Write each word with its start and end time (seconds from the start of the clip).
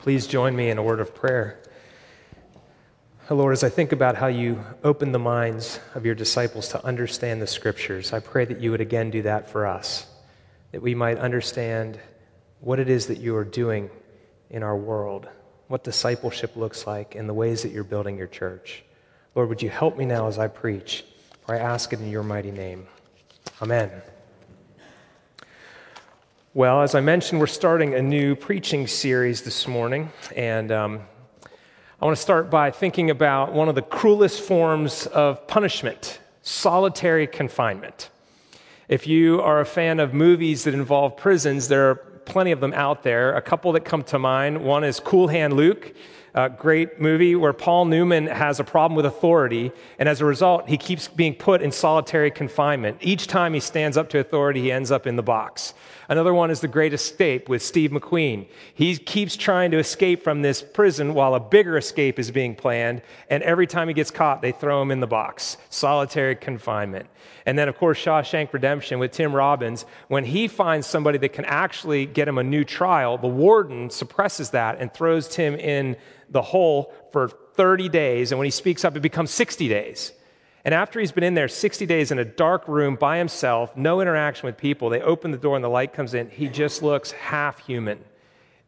Please 0.00 0.26
join 0.26 0.54
me 0.54 0.70
in 0.70 0.78
a 0.78 0.82
word 0.82 1.00
of 1.00 1.14
prayer. 1.14 1.60
Lord, 3.28 3.52
as 3.52 3.64
I 3.64 3.68
think 3.68 3.92
about 3.92 4.16
how 4.16 4.28
you 4.28 4.64
open 4.82 5.12
the 5.12 5.18
minds 5.18 5.80
of 5.94 6.06
your 6.06 6.14
disciples 6.14 6.68
to 6.68 6.84
understand 6.84 7.42
the 7.42 7.46
scriptures, 7.46 8.12
I 8.12 8.20
pray 8.20 8.44
that 8.46 8.60
you 8.60 8.70
would 8.70 8.80
again 8.80 9.10
do 9.10 9.22
that 9.22 9.50
for 9.50 9.66
us, 9.66 10.06
that 10.72 10.80
we 10.80 10.94
might 10.94 11.18
understand 11.18 11.98
what 12.60 12.78
it 12.78 12.88
is 12.88 13.08
that 13.08 13.18
you 13.18 13.36
are 13.36 13.44
doing 13.44 13.90
in 14.50 14.62
our 14.62 14.76
world, 14.76 15.28
what 15.66 15.84
discipleship 15.84 16.56
looks 16.56 16.86
like, 16.86 17.14
and 17.14 17.28
the 17.28 17.34
ways 17.34 17.62
that 17.62 17.72
you're 17.72 17.84
building 17.84 18.16
your 18.16 18.28
church. 18.28 18.84
Lord, 19.34 19.48
would 19.50 19.62
you 19.62 19.68
help 19.68 19.98
me 19.98 20.06
now 20.06 20.26
as 20.26 20.38
I 20.38 20.48
preach? 20.48 21.04
For 21.44 21.54
I 21.54 21.58
ask 21.58 21.92
it 21.92 22.00
in 22.00 22.08
your 22.10 22.22
mighty 22.22 22.50
name. 22.50 22.86
Amen. 23.60 23.90
Well, 26.58 26.82
as 26.82 26.96
I 26.96 27.00
mentioned, 27.00 27.38
we're 27.38 27.46
starting 27.46 27.94
a 27.94 28.02
new 28.02 28.34
preaching 28.34 28.88
series 28.88 29.42
this 29.42 29.68
morning, 29.68 30.10
and 30.34 30.72
um, 30.72 31.02
I 31.44 32.04
want 32.04 32.16
to 32.16 32.20
start 32.20 32.50
by 32.50 32.72
thinking 32.72 33.10
about 33.10 33.52
one 33.52 33.68
of 33.68 33.76
the 33.76 33.82
cruelest 33.82 34.40
forms 34.40 35.06
of 35.06 35.46
punishment 35.46 36.18
solitary 36.42 37.28
confinement. 37.28 38.10
If 38.88 39.06
you 39.06 39.40
are 39.40 39.60
a 39.60 39.64
fan 39.64 40.00
of 40.00 40.14
movies 40.14 40.64
that 40.64 40.74
involve 40.74 41.16
prisons, 41.16 41.68
there 41.68 41.90
are 41.90 41.94
plenty 41.94 42.50
of 42.50 42.58
them 42.58 42.72
out 42.72 43.04
there. 43.04 43.36
A 43.36 43.40
couple 43.40 43.70
that 43.70 43.84
come 43.84 44.02
to 44.02 44.18
mind 44.18 44.60
one 44.60 44.82
is 44.82 44.98
Cool 44.98 45.28
Hand 45.28 45.52
Luke 45.52 45.94
uh, 46.34 46.48
great 46.48 47.00
movie 47.00 47.34
where 47.34 47.52
Paul 47.52 47.86
Newman 47.86 48.26
has 48.26 48.60
a 48.60 48.64
problem 48.64 48.96
with 48.96 49.06
authority, 49.06 49.72
and 49.98 50.08
as 50.08 50.20
a 50.20 50.24
result, 50.24 50.68
he 50.68 50.76
keeps 50.76 51.08
being 51.08 51.34
put 51.34 51.62
in 51.62 51.72
solitary 51.72 52.30
confinement. 52.30 52.98
Each 53.00 53.26
time 53.26 53.54
he 53.54 53.60
stands 53.60 53.96
up 53.96 54.08
to 54.10 54.18
authority, 54.18 54.60
he 54.60 54.72
ends 54.72 54.90
up 54.90 55.06
in 55.06 55.16
the 55.16 55.22
box. 55.22 55.74
Another 56.10 56.32
one 56.32 56.50
is 56.50 56.60
The 56.60 56.68
Great 56.68 56.94
Escape 56.94 57.48
with 57.48 57.62
Steve 57.62 57.90
McQueen. 57.90 58.46
He 58.72 58.96
keeps 58.96 59.36
trying 59.36 59.70
to 59.72 59.78
escape 59.78 60.22
from 60.22 60.40
this 60.40 60.62
prison 60.62 61.12
while 61.12 61.34
a 61.34 61.40
bigger 61.40 61.76
escape 61.76 62.18
is 62.18 62.30
being 62.30 62.54
planned, 62.54 63.02
and 63.28 63.42
every 63.42 63.66
time 63.66 63.88
he 63.88 63.94
gets 63.94 64.10
caught, 64.10 64.40
they 64.40 64.52
throw 64.52 64.80
him 64.80 64.90
in 64.90 65.00
the 65.00 65.06
box. 65.06 65.58
Solitary 65.68 66.34
confinement. 66.34 67.06
And 67.44 67.58
then, 67.58 67.68
of 67.68 67.76
course, 67.76 67.98
Shawshank 67.98 68.52
Redemption 68.52 68.98
with 68.98 69.12
Tim 69.12 69.34
Robbins. 69.34 69.86
When 70.08 70.24
he 70.24 70.48
finds 70.48 70.86
somebody 70.86 71.16
that 71.18 71.32
can 71.32 71.46
actually 71.46 72.04
get 72.04 72.28
him 72.28 72.38
a 72.38 72.42
new 72.42 72.64
trial, 72.64 73.16
the 73.16 73.26
warden 73.26 73.88
suppresses 73.88 74.50
that 74.50 74.78
and 74.80 74.92
throws 74.92 75.28
Tim 75.28 75.54
in 75.54 75.96
the 76.30 76.42
hole 76.42 76.92
for 77.12 77.28
30 77.28 77.88
days. 77.88 78.32
And 78.32 78.38
when 78.38 78.46
he 78.46 78.50
speaks 78.50 78.84
up, 78.84 78.96
it 78.96 79.00
becomes 79.00 79.30
60 79.30 79.68
days. 79.68 80.12
And 80.64 80.74
after 80.74 81.00
he's 81.00 81.12
been 81.12 81.24
in 81.24 81.34
there 81.34 81.48
60 81.48 81.86
days 81.86 82.10
in 82.10 82.18
a 82.18 82.24
dark 82.24 82.66
room 82.68 82.96
by 82.96 83.18
himself, 83.18 83.76
no 83.76 84.00
interaction 84.00 84.46
with 84.46 84.56
people, 84.56 84.90
they 84.90 85.00
open 85.00 85.30
the 85.30 85.38
door 85.38 85.56
and 85.56 85.64
the 85.64 85.68
light 85.68 85.92
comes 85.92 86.14
in. 86.14 86.28
He 86.30 86.48
just 86.48 86.82
looks 86.82 87.12
half 87.12 87.64
human. 87.66 88.04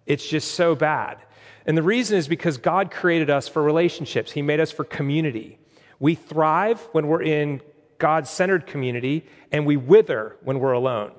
It's 0.07 0.27
just 0.27 0.55
so 0.55 0.75
bad. 0.75 1.19
And 1.67 1.77
the 1.77 1.83
reason 1.83 2.17
is 2.17 2.27
because 2.27 2.57
God 2.57 2.91
created 2.91 3.31
us 3.31 3.49
for 3.49 3.63
relationships, 3.63 4.33
He 4.33 4.43
made 4.43 4.61
us 4.61 4.71
for 4.71 4.85
community. 4.85 5.59
We 5.99 6.15
thrive 6.15 6.81
when 6.93 7.07
we're 7.07 7.23
in 7.23 7.61
God 7.99 8.27
centered 8.27 8.67
community, 8.67 9.27
and 9.53 9.67
we 9.67 9.77
wither 9.77 10.37
when 10.43 10.59
we're 10.59 10.73
alone. 10.73 11.13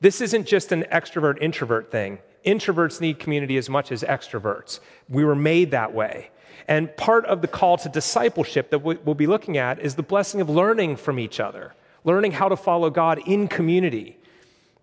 This 0.00 0.20
isn't 0.20 0.46
just 0.46 0.72
an 0.72 0.84
extrovert 0.92 1.40
introvert 1.40 1.90
thing. 1.90 2.18
Introverts 2.44 3.00
need 3.00 3.18
community 3.18 3.56
as 3.56 3.70
much 3.70 3.90
as 3.90 4.02
extroverts. 4.02 4.80
We 5.08 5.24
were 5.24 5.34
made 5.34 5.70
that 5.70 5.94
way. 5.94 6.30
And 6.68 6.94
part 6.96 7.24
of 7.26 7.42
the 7.42 7.48
call 7.48 7.76
to 7.78 7.88
discipleship 7.88 8.70
that 8.70 8.78
we'll 8.78 9.14
be 9.14 9.26
looking 9.26 9.58
at 9.58 9.78
is 9.78 9.94
the 9.94 10.02
blessing 10.02 10.40
of 10.40 10.48
learning 10.48 10.96
from 10.96 11.18
each 11.18 11.40
other, 11.40 11.74
learning 12.04 12.32
how 12.32 12.48
to 12.48 12.56
follow 12.56 12.90
God 12.90 13.20
in 13.26 13.48
community. 13.48 14.18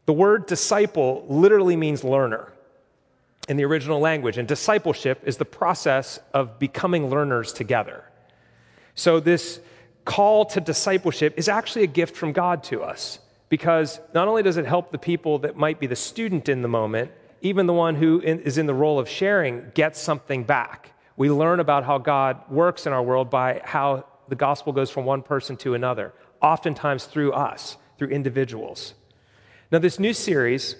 The 0.05 0.13
word 0.13 0.45
disciple 0.45 1.25
literally 1.27 1.75
means 1.75 2.03
learner 2.03 2.51
in 3.47 3.57
the 3.57 3.65
original 3.65 3.99
language, 3.99 4.37
and 4.37 4.47
discipleship 4.47 5.21
is 5.25 5.37
the 5.37 5.45
process 5.45 6.19
of 6.33 6.59
becoming 6.59 7.09
learners 7.09 7.51
together. 7.51 8.03
So, 8.93 9.19
this 9.19 9.59
call 10.05 10.45
to 10.45 10.61
discipleship 10.61 11.33
is 11.38 11.47
actually 11.47 11.83
a 11.83 11.88
gift 11.88 12.16
from 12.16 12.31
God 12.31 12.63
to 12.66 12.83
us 12.83 13.19
because 13.50 14.00
not 14.13 14.27
only 14.27 14.44
does 14.44 14.57
it 14.57 14.66
help 14.66 14.91
the 14.91 14.97
people 14.97 15.39
that 15.39 15.57
might 15.57 15.79
be 15.79 15.88
the 15.88 15.95
student 15.95 16.50
in 16.50 16.61
the 16.61 16.67
moment, 16.67 17.11
even 17.41 17.66
the 17.66 17.74
one 17.74 17.96
who 17.96 18.22
is 18.22 18.57
in 18.57 18.66
the 18.66 18.74
role 18.74 19.00
of 19.00 19.09
sharing 19.09 19.72
gets 19.74 20.00
something 20.00 20.44
back. 20.44 20.94
We 21.18 21.29
learn 21.29 21.59
about 21.59 21.84
how 21.84 21.97
God 21.97 22.50
works 22.50 22.85
in 22.85 22.94
our 22.94 23.03
world 23.03 23.29
by 23.29 23.62
how 23.63 24.06
the 24.28 24.35
gospel 24.35 24.74
goes 24.74 24.90
from 24.90 25.06
one 25.06 25.22
person 25.22 25.57
to 25.57 25.74
another, 25.74 26.13
oftentimes 26.41 27.06
through 27.06 27.34
us, 27.34 27.78
through 27.97 28.09
individuals. 28.09 28.94
Now, 29.72 29.80
this 29.80 30.00
new 30.00 30.13
series 30.13 30.75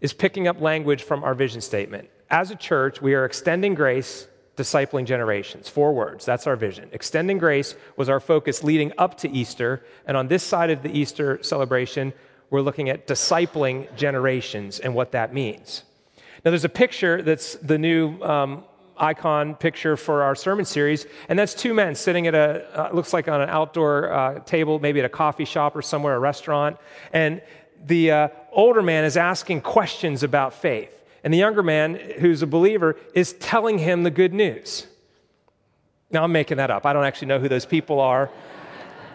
is 0.00 0.12
picking 0.12 0.48
up 0.48 0.60
language 0.60 1.02
from 1.02 1.24
our 1.24 1.34
vision 1.34 1.60
statement. 1.60 2.10
As 2.30 2.50
a 2.50 2.56
church, 2.56 3.00
we 3.00 3.14
are 3.14 3.24
extending 3.24 3.74
grace, 3.74 4.26
discipling 4.56 5.04
generations. 5.04 5.68
Four 5.68 5.94
words. 5.94 6.24
That's 6.24 6.46
our 6.46 6.56
vision. 6.56 6.88
Extending 6.92 7.38
grace 7.38 7.74
was 7.96 8.08
our 8.08 8.20
focus 8.20 8.64
leading 8.64 8.92
up 8.98 9.16
to 9.18 9.30
Easter. 9.30 9.84
And 10.06 10.16
on 10.16 10.28
this 10.28 10.42
side 10.42 10.70
of 10.70 10.82
the 10.82 10.90
Easter 10.90 11.42
celebration, 11.42 12.12
we're 12.50 12.60
looking 12.60 12.90
at 12.90 13.06
discipling 13.06 13.94
generations 13.96 14.78
and 14.78 14.94
what 14.94 15.12
that 15.12 15.32
means. 15.32 15.84
Now, 16.44 16.50
there's 16.50 16.64
a 16.64 16.68
picture 16.68 17.22
that's 17.22 17.54
the 17.56 17.78
new 17.78 18.20
um, 18.22 18.64
icon 18.96 19.54
picture 19.54 19.96
for 19.96 20.22
our 20.22 20.34
sermon 20.34 20.64
series, 20.64 21.06
and 21.28 21.38
that's 21.38 21.54
two 21.54 21.72
men 21.72 21.94
sitting 21.94 22.26
at 22.26 22.34
a, 22.34 22.88
uh, 22.88 22.90
looks 22.92 23.12
like 23.12 23.28
on 23.28 23.40
an 23.40 23.48
outdoor 23.48 24.12
uh, 24.12 24.38
table, 24.40 24.80
maybe 24.80 24.98
at 24.98 25.06
a 25.06 25.08
coffee 25.08 25.44
shop 25.44 25.76
or 25.76 25.82
somewhere, 25.82 26.16
a 26.16 26.18
restaurant. 26.18 26.76
And 27.12 27.42
the 27.84 28.10
uh, 28.10 28.28
older 28.50 28.82
man 28.82 29.04
is 29.04 29.16
asking 29.16 29.60
questions 29.60 30.22
about 30.22 30.52
faith. 30.52 30.92
And 31.24 31.32
the 31.32 31.38
younger 31.38 31.62
man, 31.62 31.94
who's 32.18 32.42
a 32.42 32.46
believer, 32.46 32.96
is 33.14 33.34
telling 33.34 33.78
him 33.78 34.02
the 34.02 34.10
good 34.10 34.34
news. 34.34 34.88
Now, 36.10 36.24
I'm 36.24 36.32
making 36.32 36.56
that 36.56 36.70
up. 36.70 36.84
I 36.84 36.92
don't 36.92 37.04
actually 37.04 37.28
know 37.28 37.38
who 37.38 37.48
those 37.48 37.66
people 37.66 38.00
are. 38.00 38.30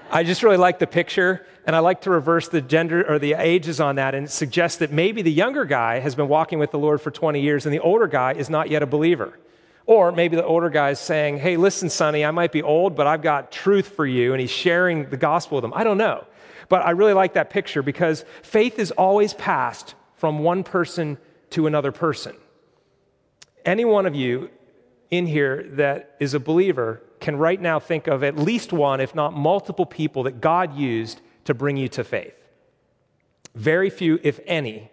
I 0.09 0.23
just 0.23 0.41
really 0.41 0.57
like 0.57 0.79
the 0.79 0.88
picture, 0.88 1.45
and 1.66 1.75
I 1.75 1.79
like 1.79 2.01
to 2.01 2.09
reverse 2.09 2.47
the 2.47 2.62
gender 2.62 3.06
or 3.07 3.19
the 3.19 3.34
ages 3.34 3.81
on 3.81 3.97
that 3.97 4.16
and 4.16 4.29
suggest 4.29 4.79
that 4.79 4.91
maybe 4.91 5.22
the 5.22 5.31
younger 5.31 5.66
guy 5.66 6.00
has 6.00 6.16
been 6.16 6.29
walking 6.29 6.59
with 6.59 6.72
the 6.72 6.79
Lord 6.79 7.01
for 7.01 7.12
20 7.12 7.41
years 7.41 7.66
and 7.66 7.73
the 7.73 7.79
older 7.79 8.07
guy 8.07 8.34
is 8.34 8.50
not 8.50 8.69
yet 8.69 8.81
a 8.81 8.85
believer. 8.85 9.38
Or 9.85 10.12
maybe 10.12 10.38
the 10.38 10.46
older 10.46 10.69
guy 10.69 10.91
is 10.91 11.00
saying, 11.00 11.40
Hey, 11.40 11.57
listen, 11.57 11.90
Sonny, 11.90 12.23
I 12.23 12.31
might 12.31 12.51
be 12.51 12.63
old, 12.63 12.96
but 12.96 13.07
I've 13.07 13.22
got 13.22 13.51
truth 13.51 13.90
for 13.90 14.06
you, 14.06 14.34
and 14.34 14.40
he's 14.40 14.51
sharing 14.51 15.09
the 15.09 15.17
gospel 15.17 15.57
with 15.57 15.63
them. 15.63 15.73
I 15.73 15.84
don't 15.84 15.97
know. 15.97 16.25
But 16.69 16.85
I 16.85 16.91
really 16.91 17.13
like 17.13 17.34
that 17.34 17.50
picture 17.50 17.81
because 17.81 18.23
faith 18.44 18.79
is 18.79 18.91
always 18.91 19.34
passed 19.34 19.96
from 20.16 20.40
one 20.40 20.63
person 20.63 21.17
to 21.51 21.67
another 21.67 21.91
person. 21.91 22.35
Any 23.66 23.85
one 23.85 24.06
of 24.06 24.16
you 24.16 24.50
in 25.12 25.25
here 25.25 25.63
that 25.73 26.16
is 26.19 26.34
a 26.34 26.40
believer 26.40 27.01
can 27.19 27.38
right 27.38 27.59
now 27.59 27.79
think 27.79 28.07
of 28.07 28.23
at 28.23 28.38
least 28.38 28.72
one, 28.72 29.00
if 29.00 29.16
not 29.16 29.33
multiple 29.33 29.85
people 29.85 30.23
that 30.23 30.41
God 30.41 30.75
used 30.75 31.22
to 31.45 31.53
bring 31.53 31.78
you 31.78 31.88
to 31.89 32.03
faith. 32.03 32.35
Very 33.55 33.89
few, 33.89 34.19
if 34.23 34.39
any, 34.45 34.91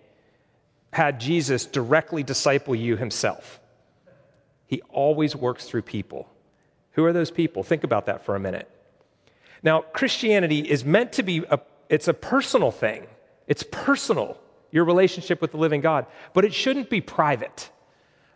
had 0.93 1.21
Jesus 1.21 1.67
directly 1.67 2.23
disciple 2.23 2.75
you 2.75 2.97
himself. 2.97 3.61
He 4.67 4.81
always 4.91 5.37
works 5.37 5.67
through 5.67 5.83
people. 5.83 6.29
Who 6.93 7.05
are 7.05 7.13
those 7.13 7.31
people? 7.31 7.63
Think 7.63 7.85
about 7.85 8.07
that 8.07 8.25
for 8.25 8.37
a 8.37 8.41
minute. 8.41 8.71
Now, 9.63 9.83
Christianity 9.83 10.61
is 10.61 10.85
meant 10.85 11.13
to 11.15 11.23
be 11.23 11.45
a 11.51 11.59
it's 11.89 12.09
a 12.09 12.15
personal 12.15 12.71
thing. 12.71 13.07
It's 13.47 13.63
personal, 13.71 14.39
your 14.71 14.85
relationship 14.85 15.41
with 15.41 15.53
the 15.53 15.59
living 15.59 15.81
God, 15.81 16.07
but 16.33 16.45
it 16.45 16.55
shouldn't 16.55 16.91
be 16.91 17.01
private. 17.01 17.71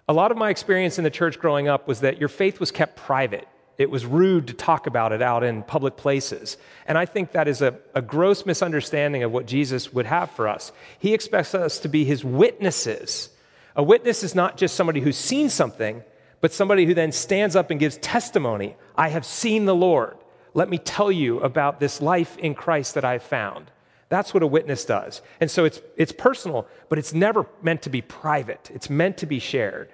A 0.08 0.12
lot 0.12 0.30
of 0.30 0.36
my 0.36 0.50
experience 0.50 0.98
in 0.98 1.04
the 1.04 1.10
church 1.10 1.38
growing 1.38 1.68
up 1.68 1.88
was 1.88 2.00
that 2.00 2.18
your 2.18 2.28
faith 2.28 2.60
was 2.60 2.70
kept 2.70 2.96
private. 2.96 3.48
It 3.78 3.90
was 3.90 4.04
rude 4.04 4.48
to 4.48 4.54
talk 4.54 4.88
about 4.88 5.12
it 5.12 5.22
out 5.22 5.44
in 5.44 5.62
public 5.62 5.96
places. 5.96 6.56
And 6.86 6.98
I 6.98 7.06
think 7.06 7.32
that 7.32 7.46
is 7.46 7.62
a, 7.62 7.78
a 7.94 8.02
gross 8.02 8.44
misunderstanding 8.44 9.22
of 9.22 9.30
what 9.30 9.46
Jesus 9.46 9.92
would 9.92 10.06
have 10.06 10.32
for 10.32 10.48
us. 10.48 10.72
He 10.98 11.14
expects 11.14 11.54
us 11.54 11.78
to 11.80 11.88
be 11.88 12.04
his 12.04 12.24
witnesses. 12.24 13.30
A 13.76 13.82
witness 13.82 14.24
is 14.24 14.34
not 14.34 14.56
just 14.56 14.74
somebody 14.74 15.00
who's 15.00 15.16
seen 15.16 15.48
something, 15.48 16.02
but 16.40 16.52
somebody 16.52 16.86
who 16.86 16.94
then 16.94 17.12
stands 17.12 17.54
up 17.54 17.70
and 17.70 17.78
gives 17.78 17.96
testimony 17.98 18.76
I 18.96 19.08
have 19.10 19.24
seen 19.24 19.64
the 19.64 19.76
Lord. 19.76 20.16
Let 20.54 20.68
me 20.68 20.78
tell 20.78 21.12
you 21.12 21.38
about 21.38 21.78
this 21.78 22.02
life 22.02 22.36
in 22.36 22.56
Christ 22.56 22.94
that 22.94 23.04
I've 23.04 23.22
found. 23.22 23.70
That's 24.08 24.34
what 24.34 24.42
a 24.42 24.46
witness 24.46 24.84
does. 24.84 25.22
And 25.40 25.48
so 25.48 25.64
it's, 25.64 25.80
it's 25.96 26.10
personal, 26.10 26.66
but 26.88 26.98
it's 26.98 27.14
never 27.14 27.46
meant 27.62 27.82
to 27.82 27.90
be 27.90 28.02
private, 28.02 28.70
it's 28.74 28.90
meant 28.90 29.18
to 29.18 29.26
be 29.26 29.38
shared. 29.38 29.90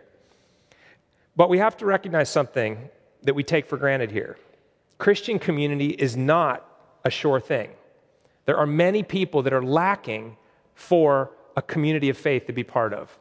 But 1.37 1.51
we 1.51 1.59
have 1.59 1.77
to 1.79 1.87
recognize 1.87 2.31
something 2.31 2.89
that 3.25 3.35
we 3.35 3.43
take 3.43 3.67
for 3.67 3.77
granted 3.77 4.11
here. 4.11 4.37
Christian 4.99 5.39
community 5.39 5.89
is 5.89 6.17
not 6.17 6.67
a 7.05 7.11
sure 7.11 7.41
thing. 7.41 7.71
There 8.47 8.57
are 8.57 8.67
many 8.67 9.03
people 9.03 9.43
that 9.43 9.53
are 9.53 9.65
lacking 9.65 10.37
for 10.75 11.31
a 11.57 11.63
community 11.63 12.09
of 12.09 12.17
faith 12.17 12.47
to 12.47 12.53
be 12.53 12.65
part 12.65 12.93
of. 12.93 13.17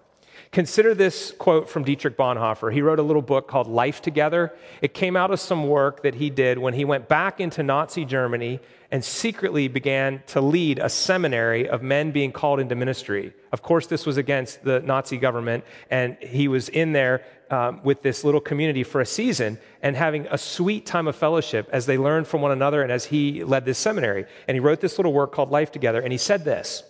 Consider 0.52 0.94
this 0.94 1.32
quote 1.32 1.70
from 1.70 1.84
Dietrich 1.84 2.18
Bonhoeffer. 2.18 2.72
He 2.72 2.82
wrote 2.82 3.00
a 3.00 3.04
little 3.04 3.22
book 3.22 3.48
called 3.48 3.68
Life 3.68 4.02
Together. 4.02 4.54
It 4.82 4.94
came 4.94 5.16
out 5.16 5.32
of 5.32 5.40
some 5.40 5.68
work 5.68 6.04
that 6.04 6.16
he 6.16 6.30
did 6.30 6.58
when 6.58 6.74
he 6.74 6.86
went 6.86 7.08
back 7.08 7.40
into 7.40 7.64
Nazi 7.64 8.06
Germany 8.06 8.60
and 8.92 9.04
secretly 9.04 9.68
began 9.68 10.22
to 10.28 10.42
lead 10.42 10.78
a 10.78 10.90
seminary 10.90 11.68
of 11.68 11.82
men 11.82 12.12
being 12.12 12.32
called 12.32 12.60
into 12.60 12.76
ministry. 12.76 13.34
Of 13.52 13.64
course, 13.64 13.88
this 13.88 14.06
was 14.06 14.18
against 14.18 14.64
the 14.64 14.80
Nazi 14.82 15.18
government, 15.18 15.64
and 15.90 16.18
he 16.22 16.48
was 16.48 16.70
in 16.70 16.94
there 16.94 17.24
um, 17.54 17.82
with 17.84 18.02
this 18.02 18.24
little 18.24 18.42
community 18.42 18.84
for 18.84 19.00
a 19.00 19.06
season 19.06 19.60
and 19.84 19.96
having 19.96 20.26
a 20.32 20.40
sweet 20.40 20.88
time 20.88 21.08
of 21.08 21.16
fellowship 21.16 21.70
as 21.72 21.86
they 21.86 22.00
learned 22.00 22.26
from 22.28 22.42
one 22.42 22.52
another 22.52 22.82
and 22.82 22.92
as 22.92 23.06
he 23.06 23.44
led 23.44 23.64
this 23.64 23.78
seminary. 23.78 24.26
And 24.48 24.56
he 24.56 24.60
wrote 24.60 24.82
this 24.82 24.98
little 24.98 25.14
work 25.14 25.32
called 25.32 25.52
Life 25.52 25.72
Together, 25.72 26.02
and 26.02 26.12
he 26.12 26.18
said 26.18 26.44
this. 26.46 26.82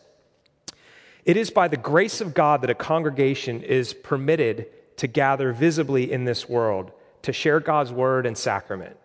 It 1.25 1.35
is 1.35 1.49
by 1.49 1.67
the 1.67 1.75
grace 1.75 2.21
of 2.21 2.33
God 2.33 2.61
that 2.61 2.69
a 2.69 2.75
congregation 2.75 3.61
is 3.61 3.93
permitted 3.93 4.67
to 4.97 5.07
gather 5.07 5.51
visibly 5.51 6.09
in 6.09 6.23
this 6.23 6.47
world 6.47 6.93
to 7.23 7.33
share 7.33 7.59
God's 7.59 7.91
word 7.91 8.25
and 8.25 8.37
sacrament. 8.37 8.95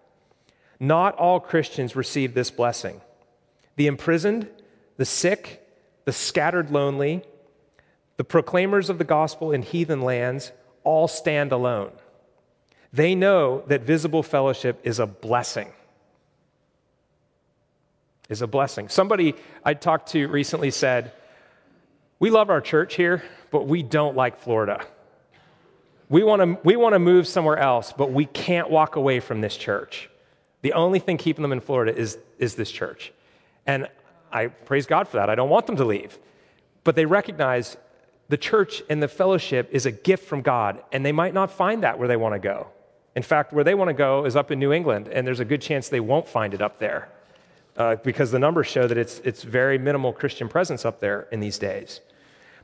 Not 0.79 1.17
all 1.17 1.41
Christians 1.41 1.97
receive 1.97 2.35
this 2.35 2.53
blessing. 2.53 3.01
The 3.75 3.89
imprisoned, 3.89 4.49
the 4.97 5.05
sick, 5.05 5.67
the 6.05 6.13
scattered 6.13 6.71
lonely, 6.71 7.25
the 8.17 8.25
proclaimers 8.25 8.91
of 8.91 8.99
the 8.99 9.05
gospel 9.05 9.51
in 9.51 9.63
heathen 9.63 10.03
lands 10.03 10.53
all 10.89 11.07
stand 11.07 11.53
alone. 11.53 11.93
They 12.95 13.15
know 13.15 13.63
that 13.67 13.83
visible 13.83 14.23
fellowship 14.23 14.81
is 14.85 14.99
a 14.99 15.07
blessing. 15.07 15.69
Is 18.31 18.41
a 18.41 18.47
blessing. 18.47 18.89
Somebody 18.89 19.35
I 19.63 19.75
talked 19.75 20.13
to 20.13 20.27
recently 20.29 20.71
said, 20.71 21.13
we 22.19 22.31
love 22.31 22.49
our 22.49 22.63
church 22.63 22.95
here, 22.95 23.23
but 23.51 23.67
we 23.67 23.83
don't 23.83 24.17
like 24.17 24.41
Florida. 24.41 24.83
We 26.09 26.23
want 26.25 26.41
to 26.41 26.59
we 26.65 26.77
want 26.77 26.95
to 26.95 26.99
move 26.99 27.29
somewhere 27.29 27.59
else, 27.59 27.93
but 27.93 28.11
we 28.11 28.25
can't 28.25 28.71
walk 28.71 28.97
away 28.97 29.21
from 29.21 29.43
this 29.43 29.57
church. 29.57 30.09
The 30.63 30.73
only 30.73 31.01
thing 31.01 31.19
keeping 31.19 31.43
them 31.43 31.53
in 31.53 31.61
Florida 31.61 31.95
is, 31.95 32.19
is 32.39 32.55
this 32.55 32.71
church. 32.71 33.13
And 33.67 33.89
I 34.33 34.47
praise 34.47 34.87
God 34.87 35.07
for 35.07 35.19
that. 35.19 35.29
I 35.29 35.35
don't 35.35 35.51
want 35.51 35.67
them 35.67 35.77
to 35.77 35.85
leave. 35.85 36.19
But 36.83 36.97
they 36.97 37.05
recognize 37.05 37.77
the 38.29 38.37
church 38.37 38.83
and 38.91 39.03
the 39.03 39.09
fellowship 39.09 39.69
is 39.73 39.87
a 39.87 39.93
gift 39.93 40.25
from 40.27 40.43
God, 40.43 40.83
and 40.93 41.05
they 41.05 41.13
might 41.13 41.35
not 41.35 41.51
find 41.51 41.83
that 41.83 41.99
where 41.99 42.09
they 42.09 42.17
want 42.17 42.35
to 42.35 42.39
go. 42.39 42.69
In 43.17 43.23
fact, 43.23 43.53
where 43.53 43.65
they 43.65 43.75
want 43.75 43.89
to 43.89 43.95
go 43.95 44.27
is 44.27 44.37
up 44.37 44.51
in 44.51 44.59
New 44.59 44.73
England, 44.73 45.09
and 45.09 45.27
there's 45.27 45.41
a 45.41 45.45
good 45.45 45.63
chance 45.63 45.89
they 45.89 46.01
won't 46.01 46.29
find 46.29 46.55
it 46.55 46.61
up 46.61 46.79
there 46.79 47.09
uh, 47.77 47.97
because 47.97 48.31
the 48.31 48.39
numbers 48.39 48.67
show 48.67 48.87
that 48.87 48.99
it's, 48.99 49.21
it's 49.21 49.43
very 49.43 49.79
minimal 49.79 50.13
Christian 50.13 50.49
presence 50.49 50.85
up 50.85 51.01
there 51.01 51.27
in 51.33 51.41
these 51.41 51.59
days. 51.59 52.01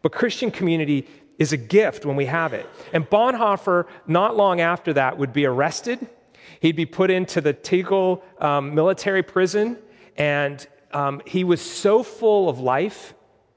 But 0.02 0.12
Christian 0.12 0.50
community 0.50 1.08
is 1.38 1.52
a 1.52 1.56
gift 1.56 2.04
when 2.04 2.14
we 2.14 2.26
have 2.26 2.52
it. 2.52 2.68
And 2.92 3.08
Bonhoeffer, 3.08 3.86
not 4.06 4.36
long 4.36 4.60
after 4.60 4.92
that, 4.92 5.16
would 5.18 5.32
be 5.32 5.46
arrested. 5.46 6.06
He'd 6.60 6.76
be 6.76 6.86
put 6.86 7.10
into 7.10 7.40
the 7.40 7.52
Tegel 7.52 8.22
um, 8.38 8.74
military 8.74 9.22
prison, 9.22 9.78
and 10.16 10.66
um, 10.92 11.22
he 11.26 11.42
was 11.42 11.60
so 11.60 12.02
full 12.02 12.48
of 12.48 12.60
life 12.60 13.14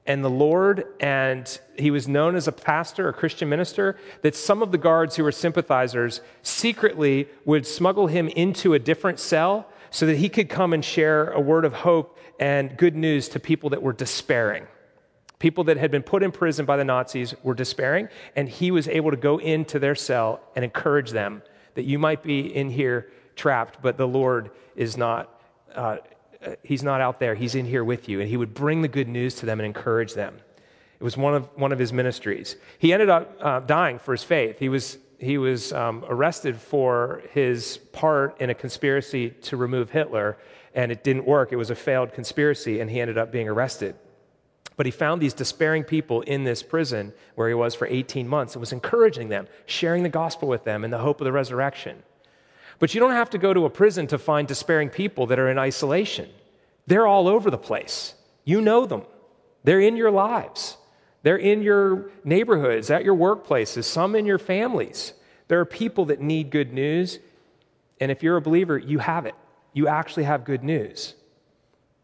and 0.08 0.24
the 0.24 0.30
Lord, 0.30 0.86
and 1.00 1.60
he 1.76 1.90
was 1.90 2.08
known 2.08 2.34
as 2.34 2.48
a 2.48 2.52
pastor, 2.52 3.10
a 3.10 3.12
Christian 3.12 3.50
minister, 3.50 3.98
that 4.22 4.34
some 4.34 4.62
of 4.62 4.72
the 4.72 4.78
guards 4.78 5.14
who 5.14 5.22
were 5.22 5.30
sympathizers 5.30 6.22
secretly 6.42 7.28
would 7.44 7.66
smuggle 7.66 8.06
him 8.06 8.28
into 8.28 8.72
a 8.72 8.78
different 8.78 9.20
cell 9.20 9.68
so 9.90 10.06
that 10.06 10.16
he 10.16 10.30
could 10.30 10.48
come 10.48 10.72
and 10.72 10.82
share 10.82 11.30
a 11.32 11.40
word 11.40 11.66
of 11.66 11.74
hope 11.74 12.18
and 12.40 12.74
good 12.78 12.96
news 12.96 13.28
to 13.28 13.38
people 13.38 13.68
that 13.70 13.82
were 13.82 13.92
despairing. 13.92 14.66
People 15.38 15.64
that 15.64 15.76
had 15.76 15.90
been 15.90 16.02
put 16.02 16.22
in 16.22 16.32
prison 16.32 16.64
by 16.64 16.78
the 16.78 16.84
Nazis 16.84 17.34
were 17.42 17.54
despairing, 17.54 18.08
and 18.34 18.48
he 18.48 18.70
was 18.70 18.88
able 18.88 19.10
to 19.10 19.16
go 19.16 19.36
into 19.38 19.78
their 19.78 19.94
cell 19.94 20.40
and 20.56 20.64
encourage 20.64 21.10
them 21.10 21.42
that 21.74 21.84
you 21.84 21.98
might 21.98 22.22
be 22.22 22.40
in 22.56 22.70
here 22.70 23.10
trapped, 23.36 23.82
but 23.82 23.98
the 23.98 24.08
Lord 24.08 24.52
is 24.74 24.96
not. 24.96 25.42
Uh, 25.74 25.98
he's 26.62 26.82
not 26.82 27.00
out 27.00 27.20
there. 27.20 27.34
He's 27.34 27.54
in 27.54 27.66
here 27.66 27.84
with 27.84 28.08
you. 28.08 28.20
And 28.20 28.28
he 28.28 28.36
would 28.36 28.54
bring 28.54 28.82
the 28.82 28.88
good 28.88 29.08
news 29.08 29.34
to 29.36 29.46
them 29.46 29.60
and 29.60 29.66
encourage 29.66 30.14
them. 30.14 30.38
It 31.00 31.04
was 31.04 31.16
one 31.16 31.34
of, 31.34 31.48
one 31.54 31.72
of 31.72 31.78
his 31.78 31.92
ministries. 31.92 32.56
He 32.78 32.92
ended 32.92 33.08
up 33.08 33.36
uh, 33.40 33.60
dying 33.60 33.98
for 33.98 34.12
his 34.12 34.24
faith. 34.24 34.58
He 34.58 34.68
was, 34.68 34.98
he 35.18 35.38
was 35.38 35.72
um, 35.72 36.04
arrested 36.08 36.56
for 36.56 37.22
his 37.32 37.78
part 37.92 38.40
in 38.40 38.50
a 38.50 38.54
conspiracy 38.54 39.30
to 39.30 39.56
remove 39.56 39.90
Hitler, 39.90 40.38
and 40.74 40.90
it 40.90 41.04
didn't 41.04 41.24
work. 41.24 41.52
It 41.52 41.56
was 41.56 41.70
a 41.70 41.76
failed 41.76 42.12
conspiracy, 42.12 42.80
and 42.80 42.90
he 42.90 43.00
ended 43.00 43.16
up 43.16 43.30
being 43.30 43.48
arrested. 43.48 43.94
But 44.76 44.86
he 44.86 44.92
found 44.92 45.20
these 45.20 45.34
despairing 45.34 45.84
people 45.84 46.22
in 46.22 46.44
this 46.44 46.62
prison 46.62 47.12
where 47.36 47.48
he 47.48 47.54
was 47.54 47.74
for 47.74 47.86
18 47.86 48.28
months 48.28 48.54
and 48.54 48.60
was 48.60 48.72
encouraging 48.72 49.28
them, 49.28 49.48
sharing 49.66 50.02
the 50.02 50.08
gospel 50.08 50.48
with 50.48 50.64
them 50.64 50.84
in 50.84 50.90
the 50.90 50.98
hope 50.98 51.20
of 51.20 51.24
the 51.24 51.32
resurrection. 51.32 52.02
But 52.78 52.94
you 52.94 53.00
don't 53.00 53.12
have 53.12 53.30
to 53.30 53.38
go 53.38 53.52
to 53.52 53.64
a 53.64 53.70
prison 53.70 54.06
to 54.08 54.18
find 54.18 54.46
despairing 54.46 54.88
people 54.90 55.26
that 55.26 55.38
are 55.38 55.50
in 55.50 55.58
isolation. 55.58 56.28
They're 56.86 57.06
all 57.06 57.28
over 57.28 57.50
the 57.50 57.58
place. 57.58 58.14
You 58.44 58.60
know 58.60 58.86
them, 58.86 59.02
they're 59.64 59.80
in 59.80 59.96
your 59.96 60.10
lives, 60.10 60.76
they're 61.22 61.36
in 61.36 61.62
your 61.62 62.10
neighborhoods, 62.24 62.90
at 62.90 63.04
your 63.04 63.16
workplaces, 63.16 63.84
some 63.84 64.14
in 64.14 64.26
your 64.26 64.38
families. 64.38 65.12
There 65.48 65.60
are 65.60 65.64
people 65.64 66.06
that 66.06 66.20
need 66.20 66.50
good 66.50 66.72
news. 66.72 67.18
And 68.00 68.10
if 68.10 68.22
you're 68.22 68.36
a 68.36 68.40
believer, 68.40 68.78
you 68.78 68.98
have 68.98 69.26
it. 69.26 69.34
You 69.72 69.88
actually 69.88 70.24
have 70.24 70.44
good 70.44 70.62
news. 70.62 71.14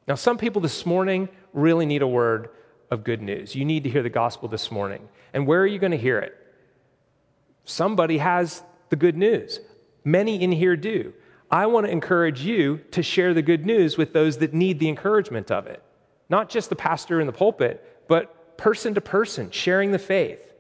Now, 0.09 0.17
some 0.17 0.39
people 0.39 0.61
this 0.61 0.85
morning 0.85 1.29
really 1.53 1.87
need 1.87 2.03
a 2.03 2.09
word 2.09 2.51
of 2.91 3.05
good 3.05 3.23
news. 3.23 3.55
You 3.55 3.65
need 3.65 3.85
to 3.85 3.91
hear 3.91 4.03
the 4.03 4.11
gospel 4.11 4.49
this 4.49 4.71
morning. 4.71 5.09
And 5.33 5.47
where 5.47 5.61
are 5.61 5.67
you 5.67 5.79
going 5.79 5.93
to 5.93 5.99
hear 5.99 6.19
it? 6.19 6.35
Somebody 7.65 8.19
has 8.19 8.63
the 8.91 8.97
good 8.97 9.17
news. 9.17 9.61
Many 10.05 10.43
in 10.43 10.53
here 10.53 10.77
do. 10.77 11.13
I 11.51 11.67
want 11.67 11.87
to 11.87 11.93
encourage 11.93 12.43
you 12.43 12.79
to 12.91 13.03
share 13.03 13.33
the 13.35 13.43
good 13.43 13.65
news 13.65 13.97
with 13.97 14.13
those 14.13 14.39
that 14.39 14.55
need 14.55 14.79
the 14.79 14.89
encouragement 14.89 15.51
of 15.51 15.67
it. 15.67 15.83
Not 16.29 16.49
just 16.49 16.69
the 16.69 16.77
pastor 16.77 17.21
in 17.21 17.27
the 17.27 17.33
pulpit, 17.33 18.05
but 18.09 18.57
person 18.57 18.95
to 18.95 19.01
person, 19.01 19.51
sharing 19.51 19.93
the 19.93 19.99
faith. 19.99 20.53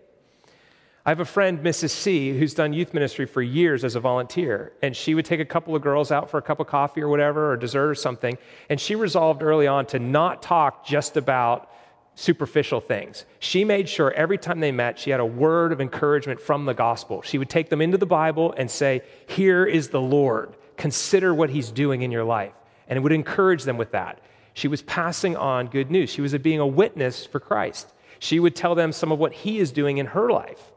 I 1.06 1.11
have 1.11 1.20
a 1.20 1.26
friend, 1.26 1.58
Mrs. 1.58 1.91
C, 1.91 2.38
who's 2.38 2.55
done 2.55 2.73
youth 2.73 2.94
ministry 2.94 3.26
for 3.26 3.43
years 3.43 3.85
as 3.85 3.94
a 3.94 4.00
volunteer, 4.00 4.73
and 4.81 4.96
she 4.96 5.14
would 5.14 5.26
take 5.26 5.41
a 5.41 5.44
couple 5.44 5.76
of 5.76 5.82
girls 5.82 6.11
out 6.11 6.31
for 6.31 6.38
a 6.38 6.43
cup 6.43 6.61
of 6.61 6.67
coffee 6.67 7.02
or 7.02 7.08
whatever, 7.08 7.52
or 7.52 7.58
dessert 7.58 7.90
or 7.90 7.94
something, 7.94 8.38
and 8.70 8.81
she 8.81 8.94
resolved 8.94 9.43
early 9.43 9.67
on 9.67 9.85
to 9.87 9.99
not 9.99 10.40
talk 10.40 10.87
just 10.87 11.19
about 11.19 11.70
superficial 12.14 12.81
things. 12.81 13.25
She 13.38 13.64
made 13.64 13.88
sure 13.88 14.12
every 14.12 14.38
time 14.38 14.61
they 14.61 14.72
met, 14.72 14.99
she 14.99 15.11
had 15.11 15.20
a 15.20 15.26
word 15.26 15.72
of 15.72 15.81
encouragement 15.81 16.40
from 16.40 16.64
the 16.64 16.75
gospel. 16.75 17.22
She 17.22 17.38
would 17.38 17.50
take 17.50 17.70
them 17.70 17.81
into 17.81 17.99
the 17.99 18.06
Bible 18.06 18.55
and 18.56 18.70
say, 18.70 19.02
Here 19.26 19.64
is 19.64 19.88
the 19.88 20.00
Lord. 20.00 20.56
Consider 20.76 21.34
what 21.34 21.50
he's 21.50 21.70
doing 21.70 22.02
in 22.02 22.11
your 22.11 22.25
life. 22.25 22.52
And 22.88 22.96
it 22.96 23.00
would 23.00 23.12
encourage 23.12 23.64
them 23.64 23.76
with 23.76 23.93
that. 23.93 24.20
She 24.52 24.69
was 24.69 24.82
passing 24.82 25.37
on 25.37 25.66
good 25.66 25.90
news. 25.90 26.11
She 26.11 26.20
was 26.20 26.37
being 26.38 26.61
a 26.61 26.66
witness 26.66 27.26
for 27.26 27.40
Christ. 27.40 27.93
She 28.20 28.38
would 28.38 28.55
tell 28.55 28.75
them 28.75 28.93
some 28.93 29.11
of 29.11 29.19
what 29.19 29.32
he 29.32 29.58
is 29.58 29.72
doing 29.72 29.99
in 29.99 30.06
her 30.06 30.31
life. 30.31 30.72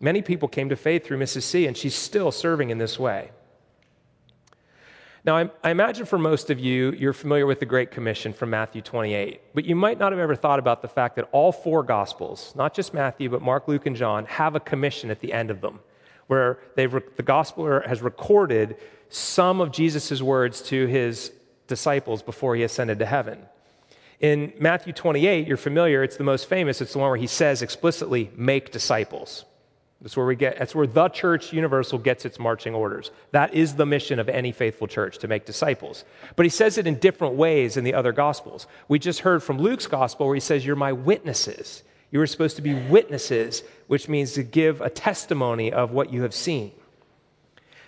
Many 0.00 0.22
people 0.22 0.48
came 0.48 0.68
to 0.68 0.76
faith 0.76 1.04
through 1.04 1.18
Mrs. 1.18 1.42
C, 1.42 1.66
and 1.66 1.76
she's 1.76 1.94
still 1.94 2.30
serving 2.30 2.70
in 2.70 2.78
this 2.78 2.98
way. 2.98 3.30
Now, 5.24 5.36
I, 5.36 5.50
I, 5.64 5.70
imagine 5.70 6.06
for 6.06 6.18
most 6.18 6.48
of 6.48 6.60
you, 6.60 6.92
you're 6.92 7.12
familiar 7.12 7.44
with 7.44 7.58
the 7.58 7.66
Great 7.66 7.90
Commission 7.90 8.32
from 8.32 8.50
Matthew 8.50 8.82
28, 8.82 9.40
but 9.52 9.64
you 9.64 9.74
might 9.74 9.98
not 9.98 10.12
have 10.12 10.18
ever 10.20 10.36
thought 10.36 10.58
about 10.58 10.80
the 10.80 10.88
fact 10.88 11.16
that 11.16 11.28
all 11.32 11.50
four 11.50 11.82
Gospels, 11.82 12.52
not 12.54 12.72
just 12.72 12.94
Matthew, 12.94 13.28
but 13.28 13.42
Mark, 13.42 13.66
Luke, 13.66 13.86
and 13.86 13.96
John, 13.96 14.26
have 14.26 14.54
a 14.54 14.60
commission 14.60 15.10
at 15.10 15.20
the 15.20 15.32
end 15.32 15.50
of 15.50 15.60
them, 15.60 15.80
where 16.28 16.58
they've, 16.76 16.92
the 17.16 17.22
Gospel 17.22 17.66
er, 17.66 17.84
has 17.86 18.00
recorded 18.00 18.76
some 19.08 19.60
of 19.60 19.72
Jesus' 19.72 20.22
words 20.22 20.62
to 20.62 20.86
his 20.86 21.32
disciples 21.66 22.22
before 22.22 22.54
he 22.54 22.62
ascended 22.62 23.00
to 23.00 23.06
heaven. 23.06 23.44
In 24.20 24.52
Matthew 24.58 24.92
28, 24.92 25.46
you're 25.46 25.56
familiar, 25.56 26.02
it's 26.02 26.16
the 26.16 26.24
most 26.24 26.48
famous, 26.48 26.80
it's 26.80 26.92
the 26.92 26.98
one 26.98 27.08
where 27.08 27.16
he 27.16 27.26
says 27.26 27.60
explicitly, 27.62 28.30
make 28.36 28.70
disciples. 28.70 29.44
That's 30.00 30.16
where 30.16 30.26
we 30.26 30.36
get, 30.36 30.58
that's 30.58 30.76
where 30.76 30.86
the 30.86 31.08
church 31.08 31.52
universal 31.52 31.98
gets 31.98 32.24
its 32.24 32.38
marching 32.38 32.74
orders. 32.74 33.10
That 33.32 33.52
is 33.54 33.74
the 33.74 33.86
mission 33.86 34.20
of 34.20 34.28
any 34.28 34.52
faithful 34.52 34.86
church 34.86 35.18
to 35.18 35.28
make 35.28 35.44
disciples. 35.44 36.04
But 36.36 36.46
he 36.46 36.50
says 36.50 36.78
it 36.78 36.86
in 36.86 36.98
different 37.00 37.34
ways 37.34 37.76
in 37.76 37.82
the 37.82 37.94
other 37.94 38.12
gospels. 38.12 38.68
We 38.86 39.00
just 39.00 39.20
heard 39.20 39.42
from 39.42 39.58
Luke's 39.58 39.88
gospel 39.88 40.26
where 40.26 40.36
he 40.36 40.40
says, 40.40 40.64
You're 40.64 40.76
my 40.76 40.92
witnesses. 40.92 41.82
You 42.10 42.20
are 42.20 42.26
supposed 42.26 42.56
to 42.56 42.62
be 42.62 42.74
witnesses, 42.74 43.64
which 43.88 44.08
means 44.08 44.32
to 44.32 44.42
give 44.42 44.80
a 44.80 44.88
testimony 44.88 45.72
of 45.72 45.90
what 45.90 46.12
you 46.12 46.22
have 46.22 46.32
seen. 46.32 46.72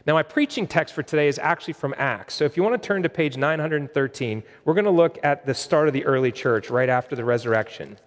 Now, 0.06 0.14
my 0.14 0.22
preaching 0.22 0.66
text 0.66 0.94
for 0.94 1.02
today 1.02 1.28
is 1.28 1.38
actually 1.38 1.74
from 1.74 1.94
Acts. 1.96 2.34
So 2.34 2.44
if 2.44 2.56
you 2.56 2.62
want 2.62 2.80
to 2.80 2.86
turn 2.86 3.02
to 3.04 3.08
page 3.08 3.36
913, 3.36 4.42
we're 4.64 4.74
going 4.74 4.84
to 4.84 4.90
look 4.90 5.18
at 5.22 5.46
the 5.46 5.54
start 5.54 5.88
of 5.88 5.94
the 5.94 6.04
early 6.04 6.32
church 6.32 6.70
right 6.70 6.88
after 6.88 7.14
the 7.14 7.24
resurrection. 7.24 7.98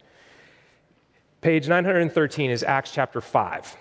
Page 1.41 1.67
913 1.67 2.51
is 2.51 2.63
Acts 2.63 2.91
chapter 2.91 3.21
5. 3.21 3.77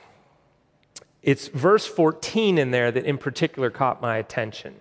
It's 1.22 1.48
verse 1.48 1.86
14 1.86 2.58
in 2.58 2.70
there 2.70 2.90
that 2.90 3.04
in 3.04 3.18
particular 3.18 3.70
caught 3.70 4.02
my 4.02 4.16
attention. 4.16 4.74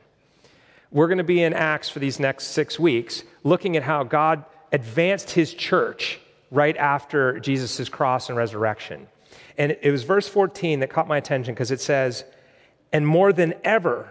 We're 0.92 1.08
going 1.08 1.20
to 1.20 1.24
be 1.24 1.42
in 1.42 1.54
Acts 1.54 1.90
for 1.90 2.00
these 2.00 2.20
next 2.20 2.48
six 2.48 2.80
weeks, 2.80 3.24
looking 3.44 3.78
at 3.78 3.84
how 3.84 4.04
God 4.04 4.44
advanced 4.72 5.32
his 5.32 5.54
church 5.54 6.20
right 6.50 6.76
after 6.76 7.40
Jesus' 7.40 7.88
cross 7.88 8.30
and 8.30 8.38
resurrection. 8.38 9.08
And 9.58 9.78
it 9.82 9.92
was 9.92 10.04
verse 10.04 10.28
14 10.28 10.80
that 10.80 10.90
caught 10.90 11.08
my 11.08 11.18
attention 11.18 11.54
because 11.54 11.72
it 11.72 11.82
says, 11.82 12.26
And 12.92 13.08
more 13.08 13.32
than 13.32 13.54
ever, 13.64 14.10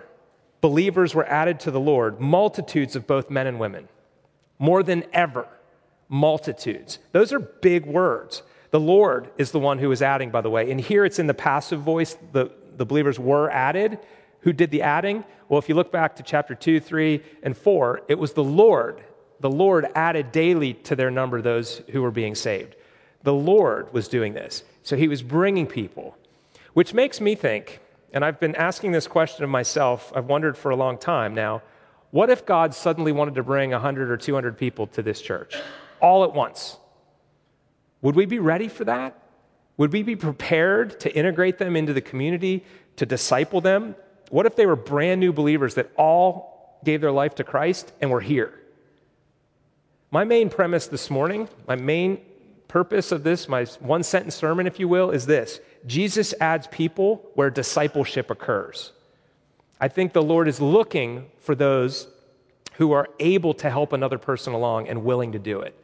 believers 0.61 1.15
were 1.15 1.27
added 1.27 1.61
to 1.61 1.71
the 1.71 1.81
Lord, 1.81 2.21
multitudes 2.21 2.97
of 2.97 3.07
both 3.07 3.31
men 3.31 3.47
and 3.47 3.59
women. 3.59 3.89
More 4.59 4.83
than 4.83 5.05
ever, 5.13 5.49
multitudes. 6.09 6.99
Those 7.13 7.33
are 7.33 7.41
big 7.41 7.87
words. 7.87 8.43
The 8.71 8.81
Lord 8.81 9.31
is 9.37 9.50
the 9.50 9.59
one 9.59 9.79
who 9.79 9.91
is 9.91 10.03
adding, 10.03 10.31
by 10.31 10.41
the 10.41 10.50
way. 10.50 10.71
And 10.71 10.81
here 10.81 11.05
it's 11.05 11.19
in 11.19 11.27
the 11.27 11.35
passive 11.35 11.81
voice, 11.81 12.17
the, 12.33 12.50
the 12.77 12.87
believers 12.87 13.19
were 13.19 13.50
added. 13.50 13.99
Who 14.41 14.53
did 14.53 14.71
the 14.71 14.83
adding? 14.83 15.25
Well, 15.49 15.59
if 15.59 15.69
you 15.69 15.75
look 15.75 15.91
back 15.91 16.17
to 16.17 16.23
chapter 16.23 16.55
2, 16.55 16.81
3, 16.81 17.23
and 17.43 17.57
4, 17.57 18.03
it 18.09 18.19
was 18.19 18.33
the 18.33 18.45
Lord. 18.45 19.03
The 19.41 19.50
Lord 19.50 19.87
added 19.95 20.33
daily 20.33 20.75
to 20.75 20.95
their 20.95 21.11
number 21.11 21.43
those 21.43 21.83
who 21.91 22.03
were 22.03 22.11
being 22.11 22.35
saved. 22.35 22.77
The 23.23 23.33
Lord 23.33 23.93
was 23.93 24.09
doing 24.09 24.35
this. 24.35 24.65
So 24.83 24.97
he 24.97 25.09
was 25.09 25.23
bringing 25.23 25.67
people, 25.67 26.17
which 26.73 26.95
makes 26.95 27.21
me 27.21 27.35
think, 27.35 27.81
and 28.12 28.25
I've 28.25 28.41
been 28.41 28.57
asking 28.57 28.93
this 28.93 29.07
question 29.07 29.45
of 29.45 29.50
myself, 29.50 30.12
I've 30.15 30.27
wondered 30.27 30.57
for 30.57 30.71
a 30.71 30.77
long 30.77 30.97
time 30.97 31.35
now, 31.35 31.62
what 32.11 32.31
if 32.31 32.45
God 32.45 32.75
suddenly 32.75 33.12
wanted 33.12 33.37
to 33.37 33.43
bring 33.43 33.71
100 33.71 34.11
or 34.11 34.17
200 34.17 34.59
people 34.59 34.87
to 34.89 35.03
this 35.03 35.21
church 35.21 35.55
all 36.00 36.25
at 36.25 36.33
once? 36.33 36.77
Would 38.02 38.16
we 38.16 38.26
be 38.26 38.38
ready 38.38 38.69
for 38.69 38.85
that? 38.85 39.16
Would 39.76 39.92
we 39.92 40.02
be 40.02 40.16
prepared 40.16 41.00
to 41.00 41.14
integrate 41.14 41.59
them 41.59 41.76
into 41.76 41.92
the 41.92 42.00
community, 42.00 42.64
to 42.97 43.07
disciple 43.07 43.61
them? 43.61 43.95
What 44.30 44.47
if 44.47 44.57
they 44.57 44.66
were 44.66 44.76
brand 44.76 45.21
new 45.21 45.33
believers 45.33 45.75
that 45.75 45.90
all 45.97 46.78
gave 46.85 47.00
their 47.00 47.12
life 47.12 47.35
to 47.37 47.45
Christ 47.45 47.92
and 48.00 48.11
were 48.11 48.21
here? 48.21 48.59
My 50.11 50.25
main 50.25 50.50
premise 50.50 50.87
this 50.87 51.11
morning, 51.11 51.49
my 51.69 51.76
main 51.76 52.21
purpose 52.69 53.11
of 53.12 53.23
this, 53.23 53.49
my 53.49 53.64
one 53.80 54.02
sentence 54.02 54.35
sermon, 54.35 54.66
if 54.66 54.78
you 54.78 54.88
will, 54.88 55.11
is 55.11 55.26
this 55.26 55.61
Jesus 55.87 56.35
adds 56.40 56.66
people 56.66 57.28
where 57.35 57.50
discipleship 57.50 58.30
occurs. 58.30 58.92
I 59.80 59.88
think 59.88 60.12
the 60.12 60.23
Lord 60.23 60.47
is 60.47 60.61
looking 60.61 61.30
for 61.38 61.54
those 61.54 62.07
who 62.75 62.92
are 62.92 63.09
able 63.19 63.54
to 63.54 63.71
help 63.71 63.92
another 63.92 64.19
person 64.19 64.52
along 64.52 64.88
and 64.88 65.04
willing 65.04 65.33
to 65.33 65.38
do 65.38 65.61
it. 65.61 65.75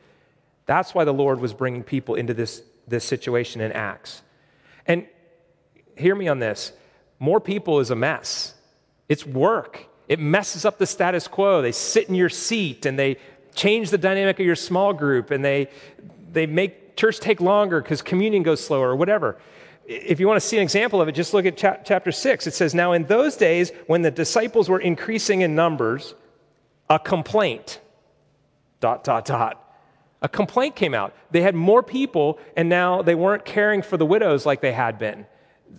That's 0.67 0.95
why 0.95 1.05
the 1.05 1.15
Lord 1.15 1.41
was 1.41 1.55
bringing 1.55 1.83
people 1.83 2.17
into 2.17 2.35
this, 2.35 2.63
this 2.87 3.05
situation 3.05 3.61
in 3.61 3.73
Acts. 3.73 4.23
And 4.87 5.07
hear 5.97 6.15
me 6.15 6.29
on 6.29 6.39
this 6.39 6.73
more 7.19 7.41
people 7.41 7.81
is 7.81 7.91
a 7.91 7.97
mess. 7.97 8.55
It's 9.09 9.25
work. 9.25 9.87
It 10.09 10.21
messes 10.21 10.65
up 10.65 10.79
the 10.79 10.87
status 10.87 11.27
quo. 11.27 11.63
They 11.63 11.73
sit 11.73 12.09
in 12.09 12.15
your 12.15 12.29
seat 12.29 12.87
and 12.87 12.99
they 12.99 13.17
change 13.55 13.91
the 13.91 13.99
dynamic 13.99 14.39
of 14.39 14.47
your 14.47 14.57
small 14.57 14.93
group 14.93 15.31
and 15.31 15.45
they, 15.45 15.69
they 16.33 16.47
make 16.47 16.97
church 16.97 17.21
take 17.21 17.41
longer 17.41 17.81
because 17.81 18.03
communion 18.03 18.43
goes 18.43 18.65
slower 18.65 18.91
or 18.91 18.97
whatever. 18.97 19.39
If 19.87 20.21
you 20.21 20.27
want 20.27 20.41
to 20.41 20.47
see 20.47 20.57
an 20.57 20.63
example 20.63 21.01
of 21.01 21.09
it, 21.09 21.13
just 21.13 21.33
look 21.33 21.47
at 21.47 21.57
cha- 21.57 21.79
chapter 21.85 22.13
6. 22.13 22.47
It 22.47 22.55
says, 22.55 22.75
Now 22.75 22.93
in 22.93 23.05
those 23.05 23.37
days, 23.37 23.71
when 23.87 24.03
the 24.03 24.11
disciples 24.11 24.69
were 24.69 24.81
increasing 24.81 25.43
in 25.43 25.55
numbers, 25.55 26.15
a 26.91 26.99
complaint, 26.99 27.81
dot, 28.81 29.05
dot, 29.05 29.25
dot. 29.25 29.66
A 30.23 30.29
complaint 30.29 30.77
came 30.77 30.95
out. 30.95 31.15
They 31.31 31.43
had 31.43 31.55
more 31.55 31.83
people, 31.83 32.39
and 32.57 32.69
now 32.69 33.03
they 33.03 33.15
weren't 33.15 33.45
caring 33.45 33.83
for 33.83 33.97
the 33.97 34.07
widows 34.07 34.47
like 34.47 34.61
they 34.61 34.73
had 34.73 34.99
been 34.99 35.27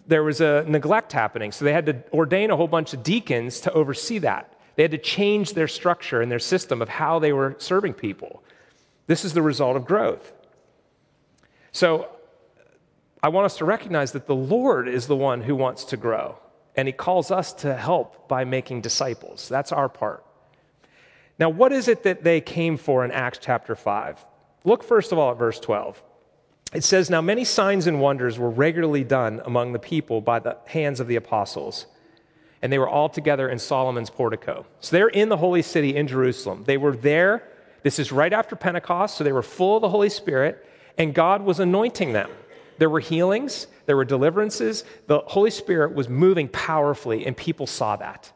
there 0.08 0.24
was 0.24 0.42
a 0.42 0.64
neglect 0.68 1.12
happening. 1.12 1.52
So 1.52 1.66
they 1.66 1.74
had 1.74 1.86
to 1.86 2.04
ordain 2.14 2.52
a 2.52 2.56
whole 2.56 2.68
bunch 2.68 2.94
of 2.94 3.04
deacons 3.04 3.62
to 3.62 3.72
oversee 3.74 4.20
that. 4.20 4.54
They 4.76 4.84
had 4.84 4.92
to 4.92 4.98
change 4.98 5.54
their 5.54 5.68
structure 5.68 6.22
and 6.22 6.32
their 6.32 6.40
system 6.40 6.82
of 6.82 6.90
how 6.90 7.20
they 7.20 7.34
were 7.34 7.56
serving 7.58 7.94
people. 7.94 8.44
This 9.08 9.26
is 9.26 9.34
the 9.34 9.42
result 9.42 9.76
of 9.76 9.86
growth. 9.86 10.34
So 11.72 12.10
I 13.24 13.30
want 13.30 13.46
us 13.46 13.58
to 13.58 13.66
recognize 13.66 14.12
that 14.12 14.28
the 14.28 14.36
Lord 14.36 14.88
is 14.88 15.08
the 15.08 15.16
one 15.16 15.42
who 15.42 15.56
wants 15.56 15.84
to 15.86 15.98
grow, 15.98 16.38
and 16.76 16.88
He 16.88 16.92
calls 16.92 17.32
us 17.32 17.54
to 17.54 17.76
help 17.76 18.28
by 18.28 18.46
making 18.46 18.82
disciples. 18.82 19.50
That's 19.50 19.72
our 19.72 19.90
part. 19.90 20.24
Now, 21.40 21.50
what 21.50 21.72
is 21.72 21.88
it 21.88 22.04
that 22.04 22.24
they 22.24 22.42
came 22.42 22.78
for 22.78 23.06
in 23.06 23.12
Acts 23.12 23.40
chapter 23.42 23.76
5? 23.76 24.26
Look 24.64 24.84
first 24.84 25.12
of 25.12 25.18
all 25.18 25.32
at 25.32 25.38
verse 25.38 25.60
12. 25.60 26.02
It 26.74 26.84
says, 26.84 27.10
Now 27.10 27.22
many 27.22 27.46
signs 27.46 27.88
and 27.88 28.02
wonders 28.02 28.38
were 28.38 28.50
regularly 28.50 29.04
done 29.04 29.42
among 29.46 29.74
the 29.74 29.80
people 29.80 30.20
by 30.20 30.40
the 30.40 30.58
hands 30.66 31.00
of 31.00 31.08
the 31.08 31.16
apostles. 31.16 31.86
And 32.62 32.74
they 32.74 32.80
were 32.80 32.90
all 32.90 33.08
together 33.08 33.50
in 33.50 33.60
Solomon's 33.60 34.10
portico. 34.10 34.66
So 34.80 34.96
they're 34.96 35.08
in 35.08 35.30
the 35.30 35.38
holy 35.38 35.62
city 35.62 35.96
in 35.96 36.08
Jerusalem. 36.08 36.64
They 36.66 36.78
were 36.78 36.96
there. 36.96 37.44
This 37.84 38.00
is 38.00 38.12
right 38.12 38.34
after 38.34 38.56
Pentecost, 38.56 39.16
so 39.16 39.24
they 39.24 39.32
were 39.32 39.44
full 39.44 39.78
of 39.78 39.82
the 39.82 39.90
Holy 39.90 40.10
Spirit, 40.10 40.68
and 40.98 41.14
God 41.14 41.44
was 41.44 41.60
anointing 41.60 42.14
them. 42.14 42.30
There 42.80 42.90
were 42.90 43.00
healings, 43.00 43.68
there 43.86 43.96
were 43.96 44.06
deliverances. 44.06 44.84
The 45.06 45.20
Holy 45.20 45.52
Spirit 45.52 45.94
was 45.94 46.10
moving 46.10 46.48
powerfully, 46.50 47.26
and 47.26 47.38
people 47.38 47.68
saw 47.68 47.96
that. 47.96 48.32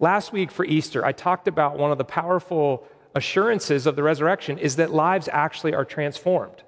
Last 0.00 0.32
week 0.32 0.50
for 0.50 0.64
Easter, 0.64 1.04
I 1.04 1.12
talked 1.12 1.48
about 1.48 1.78
one 1.78 1.90
of 1.90 1.98
the 1.98 2.04
powerful 2.04 2.86
assurances 3.14 3.86
of 3.86 3.96
the 3.96 4.02
resurrection 4.02 4.58
is 4.58 4.76
that 4.76 4.92
lives 4.92 5.28
actually 5.32 5.74
are 5.74 5.84
transformed 5.84 6.62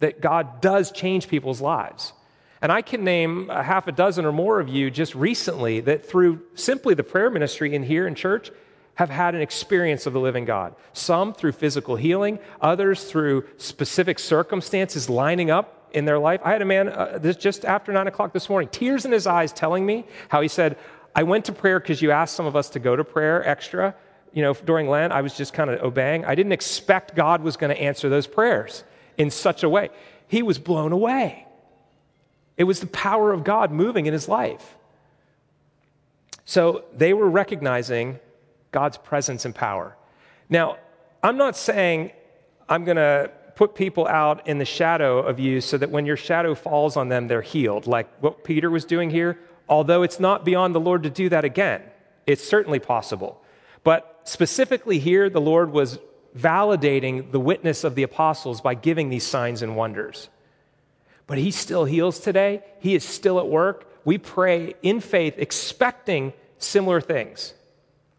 that 0.00 0.20
God 0.20 0.60
does 0.60 0.92
change 0.92 1.28
people's 1.28 1.60
lives. 1.60 2.12
And 2.60 2.70
I 2.70 2.82
can 2.82 3.04
name 3.04 3.48
a 3.50 3.62
half 3.62 3.86
a 3.88 3.92
dozen 3.92 4.24
or 4.24 4.32
more 4.32 4.60
of 4.60 4.68
you 4.68 4.90
just 4.90 5.14
recently 5.14 5.80
that 5.80 6.06
through 6.06 6.42
simply 6.54 6.94
the 6.94 7.02
prayer 7.02 7.30
ministry 7.30 7.74
in 7.74 7.82
here 7.82 8.06
in 8.06 8.14
church 8.14 8.50
have 8.96 9.10
had 9.10 9.34
an 9.34 9.40
experience 9.40 10.06
of 10.06 10.12
the 10.12 10.20
living 10.20 10.44
God. 10.44 10.74
Some 10.92 11.32
through 11.32 11.52
physical 11.52 11.96
healing, 11.96 12.38
others 12.60 13.04
through 13.04 13.46
specific 13.56 14.18
circumstances 14.18 15.08
lining 15.08 15.50
up 15.50 15.90
in 15.92 16.04
their 16.04 16.18
life. 16.18 16.40
I 16.44 16.52
had 16.52 16.62
a 16.62 16.66
man 16.66 16.88
uh, 16.88 17.18
this 17.20 17.36
just 17.36 17.64
after 17.64 17.92
nine 17.92 18.06
o'clock 18.06 18.32
this 18.32 18.48
morning, 18.48 18.68
tears 18.68 19.04
in 19.04 19.12
his 19.12 19.26
eyes, 19.26 19.52
telling 19.52 19.86
me 19.86 20.04
how 20.28 20.40
he 20.40 20.48
said, 20.48 20.76
I 21.14 21.22
went 21.22 21.44
to 21.46 21.52
prayer 21.52 21.78
because 21.78 22.02
you 22.02 22.10
asked 22.10 22.34
some 22.34 22.46
of 22.46 22.56
us 22.56 22.70
to 22.70 22.78
go 22.78 22.96
to 22.96 23.04
prayer 23.04 23.46
extra. 23.48 23.94
You 24.32 24.42
know, 24.42 24.52
during 24.52 24.88
Lent, 24.88 25.12
I 25.12 25.20
was 25.20 25.36
just 25.36 25.52
kind 25.52 25.70
of 25.70 25.80
obeying. 25.82 26.24
I 26.24 26.34
didn't 26.34 26.52
expect 26.52 27.14
God 27.14 27.42
was 27.42 27.56
going 27.56 27.74
to 27.74 27.80
answer 27.80 28.08
those 28.08 28.26
prayers 28.26 28.82
in 29.16 29.30
such 29.30 29.62
a 29.62 29.68
way. 29.68 29.90
He 30.26 30.42
was 30.42 30.58
blown 30.58 30.92
away. 30.92 31.46
It 32.56 32.64
was 32.64 32.80
the 32.80 32.86
power 32.88 33.32
of 33.32 33.44
God 33.44 33.70
moving 33.70 34.06
in 34.06 34.12
his 34.12 34.28
life. 34.28 34.76
So 36.44 36.84
they 36.92 37.14
were 37.14 37.28
recognizing 37.28 38.18
God's 38.70 38.98
presence 38.98 39.44
and 39.44 39.54
power. 39.54 39.96
Now, 40.48 40.78
I'm 41.22 41.36
not 41.36 41.56
saying 41.56 42.10
I'm 42.68 42.84
going 42.84 42.96
to 42.96 43.30
put 43.54 43.74
people 43.74 44.06
out 44.06 44.46
in 44.48 44.58
the 44.58 44.64
shadow 44.64 45.20
of 45.20 45.38
you 45.38 45.60
so 45.60 45.78
that 45.78 45.90
when 45.90 46.06
your 46.06 46.16
shadow 46.16 46.54
falls 46.54 46.96
on 46.96 47.08
them, 47.08 47.28
they're 47.28 47.42
healed, 47.42 47.86
like 47.86 48.08
what 48.20 48.44
Peter 48.44 48.68
was 48.68 48.84
doing 48.84 49.10
here. 49.10 49.38
Although 49.68 50.02
it's 50.02 50.20
not 50.20 50.44
beyond 50.44 50.74
the 50.74 50.80
Lord 50.80 51.04
to 51.04 51.10
do 51.10 51.28
that 51.30 51.44
again, 51.44 51.82
it's 52.26 52.44
certainly 52.44 52.78
possible. 52.78 53.42
But 53.82 54.20
specifically 54.24 54.98
here, 54.98 55.30
the 55.30 55.40
Lord 55.40 55.72
was 55.72 55.98
validating 56.36 57.30
the 57.30 57.40
witness 57.40 57.84
of 57.84 57.94
the 57.94 58.02
apostles 58.02 58.60
by 58.60 58.74
giving 58.74 59.08
these 59.08 59.24
signs 59.24 59.62
and 59.62 59.76
wonders. 59.76 60.28
But 61.26 61.38
he 61.38 61.50
still 61.50 61.84
heals 61.84 62.20
today. 62.20 62.62
He 62.80 62.94
is 62.94 63.04
still 63.04 63.38
at 63.38 63.48
work. 63.48 63.90
We 64.04 64.18
pray 64.18 64.74
in 64.82 65.00
faith, 65.00 65.34
expecting 65.38 66.32
similar 66.58 67.00
things. 67.00 67.54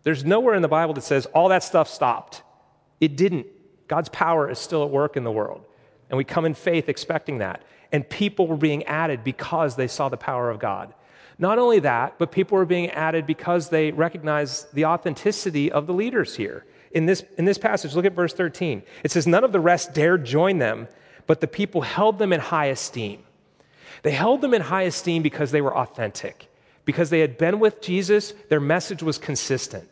There's 0.03 0.23
nowhere 0.23 0.55
in 0.55 0.61
the 0.61 0.67
Bible 0.67 0.93
that 0.95 1.03
says 1.03 1.25
all 1.27 1.49
that 1.49 1.63
stuff 1.63 1.89
stopped. 1.89 2.41
It 2.99 3.15
didn't. 3.15 3.47
God's 3.87 4.09
power 4.09 4.49
is 4.49 4.57
still 4.57 4.83
at 4.83 4.89
work 4.89 5.17
in 5.17 5.23
the 5.23 5.31
world. 5.31 5.63
And 6.09 6.17
we 6.17 6.23
come 6.23 6.45
in 6.45 6.53
faith 6.53 6.89
expecting 6.89 7.39
that. 7.39 7.63
And 7.91 8.07
people 8.07 8.47
were 8.47 8.57
being 8.57 8.83
added 8.85 9.23
because 9.23 9.75
they 9.75 9.87
saw 9.87 10.09
the 10.09 10.17
power 10.17 10.49
of 10.49 10.59
God. 10.59 10.93
Not 11.37 11.59
only 11.59 11.79
that, 11.79 12.17
but 12.17 12.31
people 12.31 12.57
were 12.57 12.65
being 12.65 12.89
added 12.91 13.27
because 13.27 13.69
they 13.69 13.91
recognized 13.91 14.73
the 14.73 14.85
authenticity 14.85 15.71
of 15.71 15.87
the 15.87 15.93
leaders 15.93 16.35
here 16.35 16.65
in 16.95 17.05
this, 17.05 17.25
in 17.37 17.43
this 17.43 17.57
passage, 17.57 17.93
look 17.93 18.05
at 18.05 18.13
verse 18.13 18.33
13. 18.33 18.81
It 19.03 19.11
says, 19.11 19.27
None 19.27 19.43
of 19.43 19.51
the 19.51 19.59
rest 19.59 19.93
dared 19.93 20.25
join 20.25 20.57
them, 20.57 20.87
but 21.27 21.41
the 21.41 21.47
people 21.47 21.81
held 21.81 22.17
them 22.17 22.31
in 22.31 22.39
high 22.39 22.67
esteem. 22.67 23.21
They 24.01 24.11
held 24.11 24.39
them 24.39 24.53
in 24.53 24.61
high 24.61 24.83
esteem 24.83 25.21
because 25.21 25.51
they 25.51 25.61
were 25.61 25.77
authentic. 25.77 26.49
Because 26.85 27.09
they 27.09 27.19
had 27.19 27.37
been 27.37 27.59
with 27.59 27.81
Jesus, 27.81 28.33
their 28.49 28.61
message 28.61 29.03
was 29.03 29.17
consistent. 29.17 29.89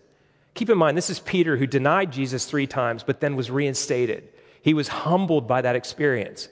Keep 0.53 0.69
in 0.69 0.77
mind, 0.77 0.95
this 0.97 1.09
is 1.09 1.19
Peter 1.19 1.57
who 1.57 1.67
denied 1.67 2.11
Jesus 2.11 2.45
three 2.45 2.67
times, 2.67 3.03
but 3.03 3.19
then 3.19 3.35
was 3.35 3.51
reinstated. 3.51 4.29
He 4.61 4.73
was 4.73 4.87
humbled 4.87 5.45
by 5.45 5.61
that 5.61 5.75
experience. 5.75 6.47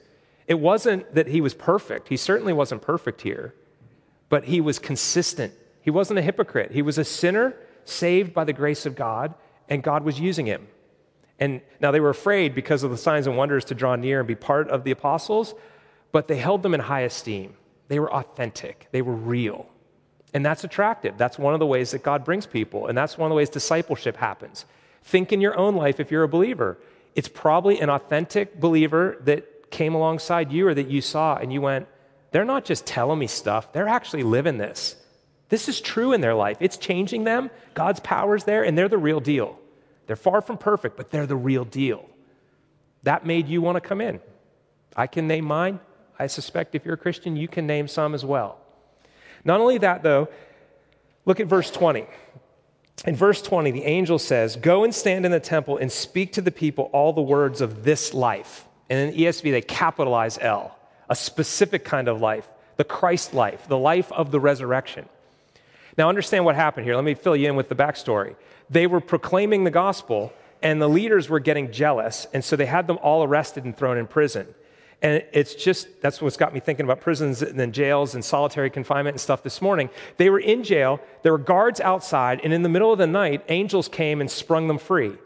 It 0.46 0.58
wasn't 0.58 1.14
that 1.14 1.28
he 1.28 1.40
was 1.40 1.54
perfect. 1.54 2.08
He 2.08 2.16
certainly 2.18 2.52
wasn't 2.52 2.82
perfect 2.82 3.22
here, 3.22 3.54
but 4.32 4.44
he 4.44 4.62
was 4.62 4.78
consistent. 4.78 5.52
He 5.82 5.90
wasn't 5.90 6.18
a 6.18 6.22
hypocrite. 6.22 6.70
He 6.70 6.80
was 6.80 6.96
a 6.96 7.04
sinner 7.04 7.54
saved 7.84 8.32
by 8.32 8.44
the 8.44 8.54
grace 8.54 8.86
of 8.86 8.96
God, 8.96 9.34
and 9.68 9.82
God 9.82 10.04
was 10.04 10.18
using 10.18 10.46
him. 10.46 10.68
And 11.38 11.60
now 11.80 11.90
they 11.90 12.00
were 12.00 12.08
afraid 12.08 12.54
because 12.54 12.82
of 12.82 12.90
the 12.90 12.96
signs 12.96 13.26
and 13.26 13.36
wonders 13.36 13.66
to 13.66 13.74
draw 13.74 13.94
near 13.94 14.20
and 14.20 14.26
be 14.26 14.34
part 14.34 14.70
of 14.70 14.84
the 14.84 14.90
apostles, 14.90 15.54
but 16.12 16.28
they 16.28 16.38
held 16.38 16.62
them 16.62 16.72
in 16.72 16.80
high 16.80 17.02
esteem. 17.02 17.56
They 17.88 18.00
were 18.00 18.10
authentic, 18.10 18.88
they 18.90 19.02
were 19.02 19.12
real. 19.12 19.66
And 20.32 20.46
that's 20.46 20.64
attractive. 20.64 21.18
That's 21.18 21.38
one 21.38 21.52
of 21.52 21.60
the 21.60 21.66
ways 21.66 21.90
that 21.90 22.02
God 22.02 22.24
brings 22.24 22.46
people, 22.46 22.86
and 22.86 22.96
that's 22.96 23.18
one 23.18 23.26
of 23.26 23.32
the 23.32 23.36
ways 23.36 23.50
discipleship 23.50 24.16
happens. 24.16 24.64
Think 25.02 25.30
in 25.30 25.42
your 25.42 25.58
own 25.58 25.76
life 25.76 26.00
if 26.00 26.10
you're 26.10 26.22
a 26.22 26.28
believer. 26.28 26.78
It's 27.14 27.28
probably 27.28 27.80
an 27.80 27.90
authentic 27.90 28.58
believer 28.58 29.18
that 29.26 29.70
came 29.70 29.94
alongside 29.94 30.50
you 30.50 30.68
or 30.68 30.72
that 30.72 30.88
you 30.88 31.02
saw 31.02 31.36
and 31.36 31.52
you 31.52 31.60
went, 31.60 31.86
they're 32.32 32.44
not 32.44 32.64
just 32.64 32.86
telling 32.86 33.18
me 33.18 33.26
stuff, 33.26 33.72
they're 33.72 33.88
actually 33.88 34.22
living 34.22 34.58
this. 34.58 34.96
This 35.48 35.68
is 35.68 35.80
true 35.80 36.12
in 36.12 36.22
their 36.22 36.34
life. 36.34 36.56
It's 36.60 36.78
changing 36.78 37.24
them. 37.24 37.50
God's 37.74 38.00
power's 38.00 38.44
there, 38.44 38.64
and 38.64 38.76
they're 38.76 38.88
the 38.88 38.98
real 38.98 39.20
deal. 39.20 39.58
They're 40.06 40.16
far 40.16 40.40
from 40.40 40.58
perfect, 40.58 40.96
but 40.96 41.10
they're 41.10 41.26
the 41.26 41.36
real 41.36 41.64
deal. 41.64 42.08
That 43.02 43.26
made 43.26 43.48
you 43.48 43.60
want 43.60 43.76
to 43.76 43.80
come 43.80 44.00
in. 44.00 44.20
I 44.96 45.06
can 45.06 45.28
name 45.28 45.44
mine. 45.44 45.80
I 46.18 46.26
suspect 46.26 46.74
if 46.74 46.84
you're 46.84 46.94
a 46.94 46.98
Christian, 46.98 47.36
you 47.36 47.48
can 47.48 47.66
name 47.66 47.88
some 47.88 48.14
as 48.14 48.24
well. 48.24 48.58
Not 49.44 49.60
only 49.60 49.78
that, 49.78 50.02
though, 50.02 50.28
look 51.24 51.40
at 51.40 51.46
verse 51.46 51.70
20. 51.70 52.06
In 53.06 53.16
verse 53.16 53.42
20, 53.42 53.72
the 53.72 53.84
angel 53.84 54.18
says, 54.18 54.56
Go 54.56 54.84
and 54.84 54.94
stand 54.94 55.26
in 55.26 55.32
the 55.32 55.40
temple 55.40 55.78
and 55.78 55.90
speak 55.90 56.34
to 56.34 56.40
the 56.40 56.52
people 56.52 56.90
all 56.92 57.12
the 57.12 57.22
words 57.22 57.60
of 57.60 57.84
this 57.84 58.14
life. 58.14 58.66
And 58.88 59.10
in 59.10 59.18
ESV, 59.18 59.50
they 59.50 59.62
capitalize 59.62 60.38
L, 60.40 60.76
a 61.12 61.14
specific 61.14 61.84
kind 61.84 62.08
of 62.08 62.22
life, 62.22 62.48
the 62.78 62.84
Christ 62.84 63.34
life, 63.34 63.68
the 63.68 63.76
life 63.76 64.10
of 64.12 64.30
the 64.30 64.40
resurrection. 64.40 65.06
Now, 65.98 66.08
understand 66.08 66.46
what 66.46 66.54
happened 66.54 66.86
here. 66.86 66.96
Let 66.96 67.04
me 67.04 67.12
fill 67.12 67.36
you 67.36 67.50
in 67.50 67.54
with 67.54 67.68
the 67.68 67.74
backstory. 67.74 68.34
They 68.70 68.86
were 68.86 69.02
proclaiming 69.02 69.64
the 69.64 69.70
gospel, 69.70 70.32
and 70.62 70.80
the 70.80 70.88
leaders 70.88 71.28
were 71.28 71.38
getting 71.38 71.70
jealous, 71.70 72.26
and 72.32 72.42
so 72.42 72.56
they 72.56 72.64
had 72.64 72.86
them 72.86 72.98
all 73.02 73.22
arrested 73.24 73.64
and 73.64 73.76
thrown 73.76 73.98
in 73.98 74.06
prison. 74.06 74.46
And 75.02 75.22
it's 75.34 75.54
just, 75.54 76.00
that's 76.00 76.22
what's 76.22 76.38
got 76.38 76.54
me 76.54 76.60
thinking 76.60 76.86
about 76.86 77.02
prisons 77.02 77.42
and 77.42 77.60
then 77.60 77.72
jails 77.72 78.14
and 78.14 78.24
solitary 78.24 78.70
confinement 78.70 79.12
and 79.12 79.20
stuff 79.20 79.42
this 79.42 79.60
morning. 79.60 79.90
They 80.16 80.30
were 80.30 80.40
in 80.40 80.64
jail, 80.64 80.98
there 81.22 81.32
were 81.32 81.38
guards 81.38 81.78
outside, 81.78 82.40
and 82.42 82.54
in 82.54 82.62
the 82.62 82.70
middle 82.70 82.90
of 82.90 82.96
the 82.96 83.06
night, 83.06 83.44
angels 83.50 83.86
came 83.86 84.22
and 84.22 84.30
sprung 84.30 84.66
them 84.66 84.78
free. 84.78 85.18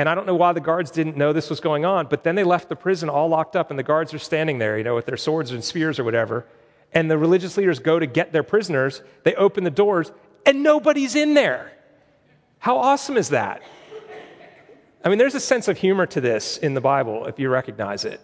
And 0.00 0.08
I 0.08 0.14
don't 0.14 0.26
know 0.26 0.34
why 0.34 0.52
the 0.54 0.60
guards 0.60 0.90
didn't 0.90 1.16
know 1.18 1.32
this 1.32 1.50
was 1.50 1.60
going 1.60 1.84
on, 1.84 2.06
but 2.06 2.24
then 2.24 2.34
they 2.34 2.42
left 2.42 2.70
the 2.70 2.76
prison 2.76 3.08
all 3.10 3.28
locked 3.28 3.54
up, 3.54 3.68
and 3.70 3.78
the 3.78 3.82
guards 3.82 4.14
are 4.14 4.18
standing 4.18 4.58
there, 4.58 4.78
you 4.78 4.84
know, 4.84 4.94
with 4.94 5.04
their 5.04 5.16
swords 5.16 5.50
and 5.50 5.62
spears 5.62 5.98
or 5.98 6.04
whatever. 6.04 6.46
And 6.92 7.10
the 7.10 7.18
religious 7.18 7.56
leaders 7.56 7.78
go 7.78 7.98
to 7.98 8.06
get 8.06 8.32
their 8.32 8.42
prisoners. 8.42 9.02
They 9.24 9.34
open 9.34 9.62
the 9.62 9.70
doors, 9.70 10.10
and 10.46 10.62
nobody's 10.62 11.14
in 11.14 11.34
there. 11.34 11.72
How 12.60 12.78
awesome 12.78 13.18
is 13.18 13.28
that? 13.28 13.62
I 15.04 15.08
mean, 15.10 15.18
there's 15.18 15.34
a 15.34 15.40
sense 15.40 15.68
of 15.68 15.76
humor 15.76 16.06
to 16.06 16.20
this 16.20 16.56
in 16.56 16.74
the 16.74 16.80
Bible, 16.80 17.26
if 17.26 17.38
you 17.38 17.50
recognize 17.50 18.04
it 18.04 18.20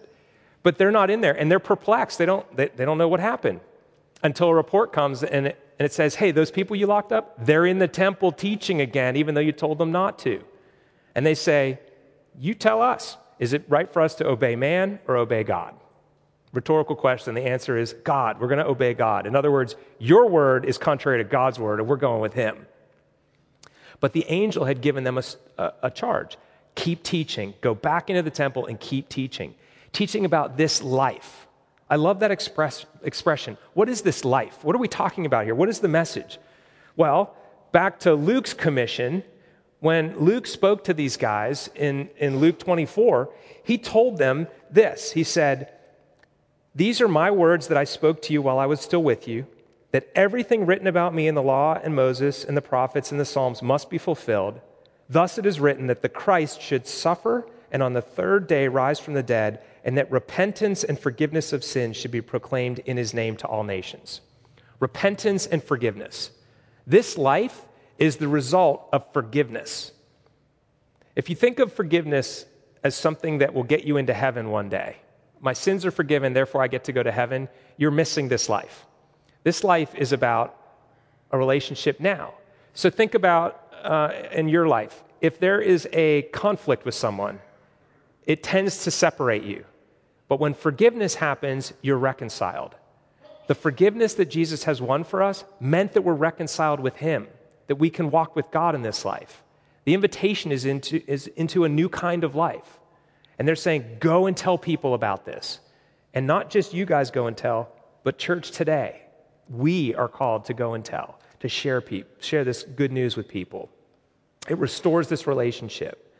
but 0.67 0.77
they're 0.77 0.91
not 0.91 1.09
in 1.09 1.21
there 1.21 1.31
and 1.31 1.49
they're 1.49 1.59
perplexed. 1.59 2.17
They 2.17 2.25
don't, 2.25 2.45
they, 2.53 2.67
they 2.67 2.83
don't 2.83 2.97
know 2.97 3.07
what 3.07 3.21
happened 3.21 3.61
until 4.21 4.49
a 4.49 4.53
report 4.53 4.91
comes 4.91 5.23
and 5.23 5.47
it, 5.47 5.73
and 5.79 5.85
it 5.85 5.93
says, 5.93 6.15
hey, 6.15 6.31
those 6.31 6.51
people 6.51 6.75
you 6.75 6.87
locked 6.87 7.13
up, 7.13 7.45
they're 7.45 7.65
in 7.65 7.79
the 7.79 7.87
temple 7.87 8.33
teaching 8.33 8.81
again, 8.81 9.15
even 9.15 9.33
though 9.33 9.39
you 9.39 9.53
told 9.53 9.77
them 9.77 9.93
not 9.93 10.19
to. 10.19 10.43
And 11.17 11.25
they 11.25 11.35
say, 11.35 11.79
you 12.39 12.53
tell 12.53 12.81
us, 12.81 13.17
is 13.39 13.51
it 13.51 13.65
right 13.67 13.91
for 13.91 14.01
us 14.01 14.15
to 14.15 14.27
obey 14.27 14.55
man 14.55 14.99
or 15.07 15.17
obey 15.17 15.43
God? 15.43 15.73
Rhetorical 16.53 16.95
question. 16.95 17.33
The 17.33 17.41
answer 17.41 17.75
is 17.77 17.93
God. 18.03 18.39
We're 18.39 18.47
going 18.47 18.63
to 18.63 18.67
obey 18.67 18.93
God. 18.93 19.27
In 19.27 19.35
other 19.35 19.51
words, 19.51 19.75
your 19.99 20.29
word 20.29 20.63
is 20.63 20.77
contrary 20.77 21.17
to 21.17 21.29
God's 21.29 21.59
word, 21.59 21.79
and 21.79 21.89
we're 21.89 21.97
going 21.97 22.21
with 22.21 22.33
him. 22.33 22.67
But 23.99 24.13
the 24.13 24.25
angel 24.29 24.65
had 24.65 24.79
given 24.79 25.03
them 25.03 25.17
a, 25.17 25.23
a, 25.57 25.73
a 25.83 25.91
charge 25.91 26.37
keep 26.75 27.01
teaching, 27.01 27.55
go 27.61 27.73
back 27.73 28.07
into 28.07 28.21
the 28.21 28.29
temple 28.29 28.67
and 28.67 28.79
keep 28.79 29.09
teaching 29.09 29.55
teaching 29.91 30.25
about 30.25 30.57
this 30.57 30.83
life. 30.83 31.47
I 31.89 31.95
love 31.95 32.19
that 32.19 32.29
express, 32.29 32.85
expression. 33.01 33.57
What 33.73 33.89
is 33.89 34.03
this 34.03 34.23
life? 34.23 34.63
What 34.63 34.75
are 34.75 34.79
we 34.79 34.87
talking 34.87 35.25
about 35.25 35.45
here? 35.45 35.55
What 35.55 35.69
is 35.69 35.79
the 35.79 35.87
message? 35.87 36.37
Well, 36.95 37.35
back 37.71 37.99
to 38.01 38.13
Luke's 38.13 38.53
commission, 38.53 39.23
when 39.79 40.17
Luke 40.17 40.47
spoke 40.47 40.83
to 40.85 40.93
these 40.93 41.17
guys 41.17 41.69
in, 41.75 42.09
in 42.17 42.39
Luke 42.39 42.59
24, 42.59 43.29
he 43.63 43.77
told 43.77 44.17
them 44.17 44.47
this. 44.71 45.11
He 45.11 45.23
said, 45.23 45.71
These 46.73 46.99
are 46.99 47.07
my 47.07 47.29
words 47.29 47.67
that 47.67 47.77
I 47.77 47.83
spoke 47.83 48.21
to 48.23 48.33
you 48.33 48.41
while 48.41 48.59
I 48.59 48.65
was 48.65 48.81
still 48.81 49.03
with 49.03 49.27
you, 49.27 49.45
that 49.91 50.09
everything 50.15 50.65
written 50.65 50.87
about 50.87 51.13
me 51.13 51.27
in 51.27 51.35
the 51.35 51.43
law 51.43 51.79
and 51.81 51.95
Moses 51.95 52.43
and 52.43 52.57
the 52.57 52.61
prophets 52.61 53.11
and 53.11 53.19
the 53.19 53.25
Psalms 53.25 53.61
must 53.61 53.89
be 53.89 53.97
fulfilled. 53.97 54.59
Thus 55.09 55.37
it 55.37 55.45
is 55.45 55.59
written 55.59 55.87
that 55.87 56.01
the 56.01 56.09
Christ 56.09 56.61
should 56.61 56.87
suffer 56.87 57.47
and 57.71 57.83
on 57.83 57.93
the 57.93 58.01
third 58.01 58.47
day 58.47 58.67
rise 58.67 58.99
from 58.99 59.13
the 59.13 59.23
dead 59.23 59.61
and 59.83 59.97
that 59.97 60.11
repentance 60.11 60.83
and 60.83 60.99
forgiveness 60.99 61.53
of 61.53 61.63
sins 61.63 61.95
should 61.95 62.11
be 62.11 62.21
proclaimed 62.21 62.79
in 62.79 62.97
his 62.97 63.13
name 63.13 63.37
to 63.37 63.47
all 63.47 63.63
nations. 63.63 64.21
Repentance 64.79 65.45
and 65.45 65.63
forgiveness. 65.63 66.31
This 66.85 67.17
life 67.17 67.66
is 67.99 68.17
the 68.17 68.27
result 68.27 68.87
of 68.93 69.11
forgiveness. 69.13 69.91
If 71.15 71.29
you 71.29 71.35
think 71.35 71.59
of 71.59 71.73
forgiveness 71.73 72.45
as 72.83 72.95
something 72.95 73.39
that 73.39 73.53
will 73.53 73.63
get 73.63 73.83
you 73.85 73.97
into 73.97 74.13
heaven 74.13 74.49
one 74.51 74.69
day, 74.69 74.97
my 75.39 75.53
sins 75.53 75.85
are 75.85 75.91
forgiven, 75.91 76.33
therefore 76.33 76.63
I 76.63 76.67
get 76.67 76.83
to 76.85 76.91
go 76.91 77.03
to 77.03 77.11
heaven, 77.11 77.47
you're 77.77 77.91
missing 77.91 78.27
this 78.27 78.49
life. 78.49 78.85
This 79.43 79.63
life 79.63 79.93
is 79.95 80.11
about 80.11 80.55
a 81.31 81.37
relationship 81.37 81.99
now. 81.99 82.33
So 82.73 82.89
think 82.89 83.13
about 83.13 83.73
uh, 83.83 84.11
in 84.31 84.49
your 84.49 84.67
life 84.67 85.03
if 85.21 85.39
there 85.39 85.59
is 85.61 85.87
a 85.93 86.23
conflict 86.33 86.85
with 86.85 86.95
someone, 86.95 87.39
it 88.25 88.43
tends 88.43 88.83
to 88.83 88.91
separate 88.91 89.43
you. 89.43 89.65
But 90.27 90.39
when 90.39 90.53
forgiveness 90.53 91.15
happens, 91.15 91.73
you're 91.81 91.97
reconciled. 91.97 92.75
The 93.47 93.55
forgiveness 93.55 94.13
that 94.15 94.25
Jesus 94.25 94.65
has 94.65 94.81
won 94.81 95.03
for 95.03 95.23
us 95.23 95.45
meant 95.59 95.93
that 95.93 96.01
we're 96.01 96.13
reconciled 96.13 96.79
with 96.79 96.97
Him, 96.97 97.27
that 97.67 97.75
we 97.75 97.89
can 97.89 98.11
walk 98.11 98.35
with 98.35 98.49
God 98.51 98.75
in 98.75 98.81
this 98.81 99.05
life. 99.05 99.43
The 99.85 99.93
invitation 99.93 100.51
is 100.51 100.65
into, 100.65 101.01
is 101.09 101.27
into 101.27 101.63
a 101.63 101.69
new 101.69 101.87
kind 101.87 102.23
of 102.23 102.35
life. 102.35 102.79
And 103.39 103.47
they're 103.47 103.55
saying, 103.55 103.97
go 103.99 104.25
and 104.25 104.35
tell 104.35 104.57
people 104.57 104.93
about 104.93 105.25
this. 105.25 105.59
And 106.13 106.25
not 106.25 106.49
just 106.49 106.73
you 106.73 106.85
guys 106.85 107.11
go 107.11 107.27
and 107.27 107.37
tell, 107.37 107.69
but 108.03 108.17
church 108.17 108.51
today. 108.51 109.01
We 109.49 109.95
are 109.95 110.07
called 110.07 110.45
to 110.45 110.53
go 110.53 110.73
and 110.73 110.83
tell, 110.83 111.19
to 111.39 111.47
share, 111.47 111.79
peop- 111.79 112.21
share 112.21 112.43
this 112.43 112.63
good 112.63 112.91
news 112.91 113.15
with 113.15 113.27
people. 113.27 113.69
It 114.49 114.57
restores 114.57 115.07
this 115.07 115.27
relationship. 115.27 116.13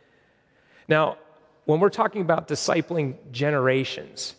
Now, 0.86 1.18
when 1.64 1.80
we're 1.80 1.90
talking 1.90 2.22
about 2.22 2.48
discipling 2.48 3.16
generations, 3.32 4.34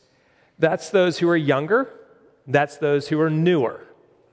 that's 0.58 0.90
those 0.90 1.20
who 1.20 1.30
are 1.30 1.38
younger, 1.38 1.94
that's 2.48 2.78
those 2.78 3.08
who 3.08 3.20
are 3.22 3.30
newer. 3.30 3.86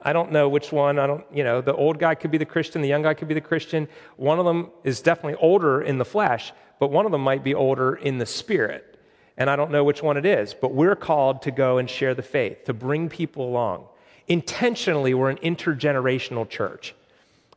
I 0.07 0.13
don't 0.13 0.31
know 0.31 0.49
which 0.49 0.71
one. 0.71 1.01
I 1.01 1.09
don't, 1.09 1.25
you 1.35 1.43
know, 1.43 1.61
the 1.61 1.75
old 1.75 1.99
guy 1.99 2.15
could 2.15 2.31
be 2.31 2.39
the 2.39 2.45
Christian, 2.45 2.81
the 2.81 2.87
young 2.87 3.03
guy 3.03 3.13
could 3.13 3.27
be 3.27 3.35
the 3.35 3.41
Christian. 3.41 3.89
One 4.17 4.39
of 4.39 4.45
them 4.45 4.71
is 4.85 5.03
definitely 5.03 5.35
older 5.41 5.83
in 5.83 5.99
the 5.99 6.05
flesh, 6.05 6.53
but 6.79 6.93
one 6.93 7.07
of 7.07 7.13
them 7.13 7.23
might 7.23 7.43
be 7.43 7.55
older 7.55 7.97
in 7.97 8.19
the 8.19 8.25
spirit. 8.25 9.01
And 9.37 9.51
I 9.51 9.57
don't 9.57 9.73
know 9.73 9.83
which 9.83 10.05
one 10.05 10.17
it 10.17 10.25
is, 10.25 10.55
but 10.55 10.73
we're 10.73 10.95
called 10.95 11.43
to 11.43 11.51
go 11.51 11.79
and 11.79 11.91
share 11.91 12.15
the 12.15 12.23
faith, 12.23 12.67
to 12.67 12.73
bring 12.73 13.09
people 13.09 13.49
along. 13.49 13.85
Intentionally, 14.29 15.13
we're 15.13 15.29
an 15.29 15.39
intergenerational 15.39 16.49
church. 16.49 16.95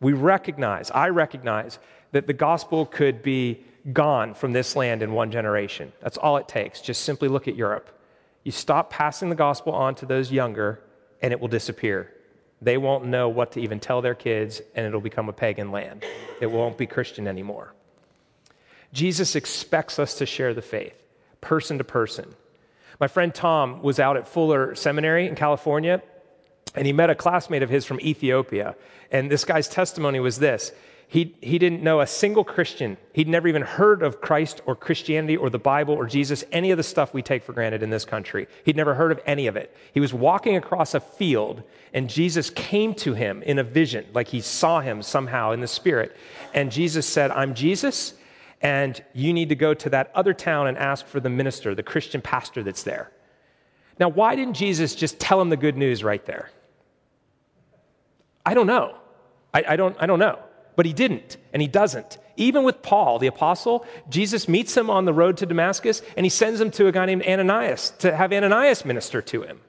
We 0.01 0.13
recognize, 0.13 0.89
I 0.89 1.09
recognize, 1.09 1.77
that 2.13 2.25
the 2.25 2.33
gospel 2.33 2.87
could 2.87 3.21
be 3.21 3.63
gone 3.93 4.33
from 4.33 4.53
this 4.53 4.75
land 4.75 5.03
in 5.03 5.13
one 5.13 5.29
generation. 5.29 5.93
That's 6.01 6.17
all 6.17 6.37
it 6.37 6.47
takes. 6.47 6.81
Just 6.81 7.03
simply 7.03 7.27
look 7.27 7.47
at 7.47 7.55
Europe. 7.55 7.89
You 8.43 8.51
stop 8.51 8.89
passing 8.89 9.29
the 9.29 9.35
gospel 9.35 9.71
on 9.71 9.93
to 9.95 10.07
those 10.07 10.31
younger, 10.31 10.81
and 11.21 11.31
it 11.31 11.39
will 11.39 11.47
disappear. 11.47 12.11
They 12.61 12.77
won't 12.77 13.05
know 13.05 13.29
what 13.29 13.53
to 13.53 13.61
even 13.61 13.79
tell 13.79 14.01
their 14.01 14.15
kids, 14.15 14.61
and 14.75 14.85
it'll 14.85 15.01
become 15.01 15.29
a 15.29 15.33
pagan 15.33 15.71
land. 15.71 16.03
It 16.41 16.47
won't 16.47 16.77
be 16.77 16.85
Christian 16.85 17.27
anymore. 17.27 17.73
Jesus 18.91 19.35
expects 19.35 19.99
us 19.99 20.15
to 20.15 20.25
share 20.25 20.53
the 20.53 20.61
faith, 20.61 20.95
person 21.41 21.77
to 21.77 21.83
person. 21.83 22.35
My 22.99 23.07
friend 23.07 23.33
Tom 23.33 23.81
was 23.81 23.99
out 23.99 24.17
at 24.17 24.27
Fuller 24.27 24.75
Seminary 24.75 25.27
in 25.27 25.35
California, 25.35 26.01
and 26.75 26.85
he 26.85 26.93
met 26.93 27.09
a 27.09 27.15
classmate 27.15 27.63
of 27.63 27.69
his 27.69 27.85
from 27.85 27.99
Ethiopia. 28.01 28.75
And 29.11 29.31
this 29.31 29.45
guy's 29.45 29.67
testimony 29.67 30.19
was 30.19 30.39
this 30.39 30.71
he, 31.09 31.35
he 31.41 31.57
didn't 31.57 31.81
know 31.81 32.01
a 32.01 32.07
single 32.07 32.43
Christian. 32.43 32.95
He'd 33.13 33.27
never 33.27 33.47
even 33.47 33.63
heard 33.63 34.03
of 34.03 34.21
Christ 34.21 34.61
or 34.67 34.75
Christianity 34.75 35.35
or 35.35 35.49
the 35.49 35.57
Bible 35.57 35.95
or 35.95 36.05
Jesus, 36.05 36.43
any 36.51 36.69
of 36.69 36.77
the 36.77 36.83
stuff 36.83 37.15
we 37.15 37.23
take 37.23 37.43
for 37.43 37.51
granted 37.51 37.81
in 37.81 37.89
this 37.89 38.05
country. 38.05 38.47
He'd 38.63 38.75
never 38.75 38.93
heard 38.93 39.11
of 39.11 39.19
any 39.25 39.47
of 39.47 39.55
it. 39.55 39.75
He 39.91 39.99
was 39.99 40.13
walking 40.13 40.55
across 40.55 40.93
a 40.93 40.99
field, 40.99 41.63
and 41.95 42.07
Jesus 42.07 42.51
came 42.51 42.93
to 42.95 43.15
him 43.15 43.41
in 43.41 43.57
a 43.57 43.63
vision, 43.63 44.05
like 44.13 44.27
he 44.27 44.39
saw 44.39 44.81
him 44.81 45.01
somehow 45.01 45.51
in 45.51 45.61
the 45.61 45.67
spirit. 45.67 46.15
And 46.53 46.71
Jesus 46.71 47.07
said, 47.07 47.31
I'm 47.31 47.55
Jesus, 47.55 48.13
and 48.61 49.03
you 49.13 49.33
need 49.33 49.49
to 49.49 49.55
go 49.55 49.73
to 49.73 49.89
that 49.89 50.11
other 50.13 50.35
town 50.35 50.67
and 50.67 50.77
ask 50.77 51.07
for 51.07 51.19
the 51.19 51.29
minister, 51.29 51.73
the 51.73 51.81
Christian 51.81 52.21
pastor 52.21 52.61
that's 52.61 52.83
there. 52.83 53.09
Now, 53.99 54.09
why 54.09 54.35
didn't 54.35 54.53
Jesus 54.53 54.93
just 54.93 55.19
tell 55.19 55.41
him 55.41 55.49
the 55.49 55.57
good 55.57 55.75
news 55.75 56.03
right 56.03 56.23
there? 56.23 56.51
I 58.49 58.55
don't 58.55 58.65
know. 58.65 58.95
I, 59.53 59.63
I 59.67 59.75
don't, 59.75 59.95
I 59.99 60.07
don't 60.07 60.17
know. 60.17 60.39
But 60.75 60.87
he 60.87 60.93
didn't, 60.93 61.37
and 61.53 61.61
he 61.61 61.67
doesn't. 61.67 62.17
Even 62.35 62.63
with 62.63 62.81
Paul, 62.81 63.19
the 63.19 63.27
apostle, 63.27 63.85
Jesus 64.09 64.47
meets 64.47 64.75
him 64.75 64.89
on 64.89 65.05
the 65.05 65.13
road 65.13 65.37
to 65.37 65.45
Damascus, 65.45 66.01
and 66.17 66.25
he 66.25 66.31
sends 66.31 66.59
him 66.59 66.71
to 66.71 66.87
a 66.87 66.91
guy 66.91 67.05
named 67.05 67.27
Ananias 67.27 67.91
to 67.99 68.15
have 68.15 68.33
Ananias 68.33 68.85
minister 68.85 69.21
to 69.21 69.43
him. 69.43 69.61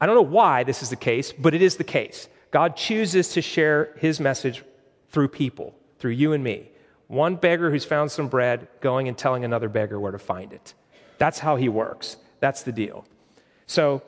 I 0.00 0.06
don't 0.06 0.14
know 0.14 0.22
why 0.22 0.62
this 0.62 0.84
is 0.84 0.90
the 0.90 0.94
case, 0.94 1.32
but 1.32 1.52
it 1.52 1.62
is 1.62 1.78
the 1.78 1.84
case. 1.84 2.28
God 2.52 2.76
chooses 2.76 3.30
to 3.30 3.42
share 3.42 3.92
his 3.98 4.20
message 4.20 4.62
through 5.08 5.28
people, 5.28 5.74
through 5.98 6.12
you 6.12 6.32
and 6.32 6.44
me. 6.44 6.70
One 7.08 7.34
beggar 7.34 7.72
who's 7.72 7.84
found 7.84 8.12
some 8.12 8.28
bread 8.28 8.68
going 8.80 9.08
and 9.08 9.18
telling 9.18 9.44
another 9.44 9.68
beggar 9.68 9.98
where 9.98 10.12
to 10.12 10.18
find 10.20 10.52
it. 10.52 10.74
That's 11.18 11.40
how 11.40 11.56
he 11.56 11.68
works. 11.68 12.18
That's 12.38 12.62
the 12.62 12.70
deal. 12.70 13.04
So, 13.66 14.02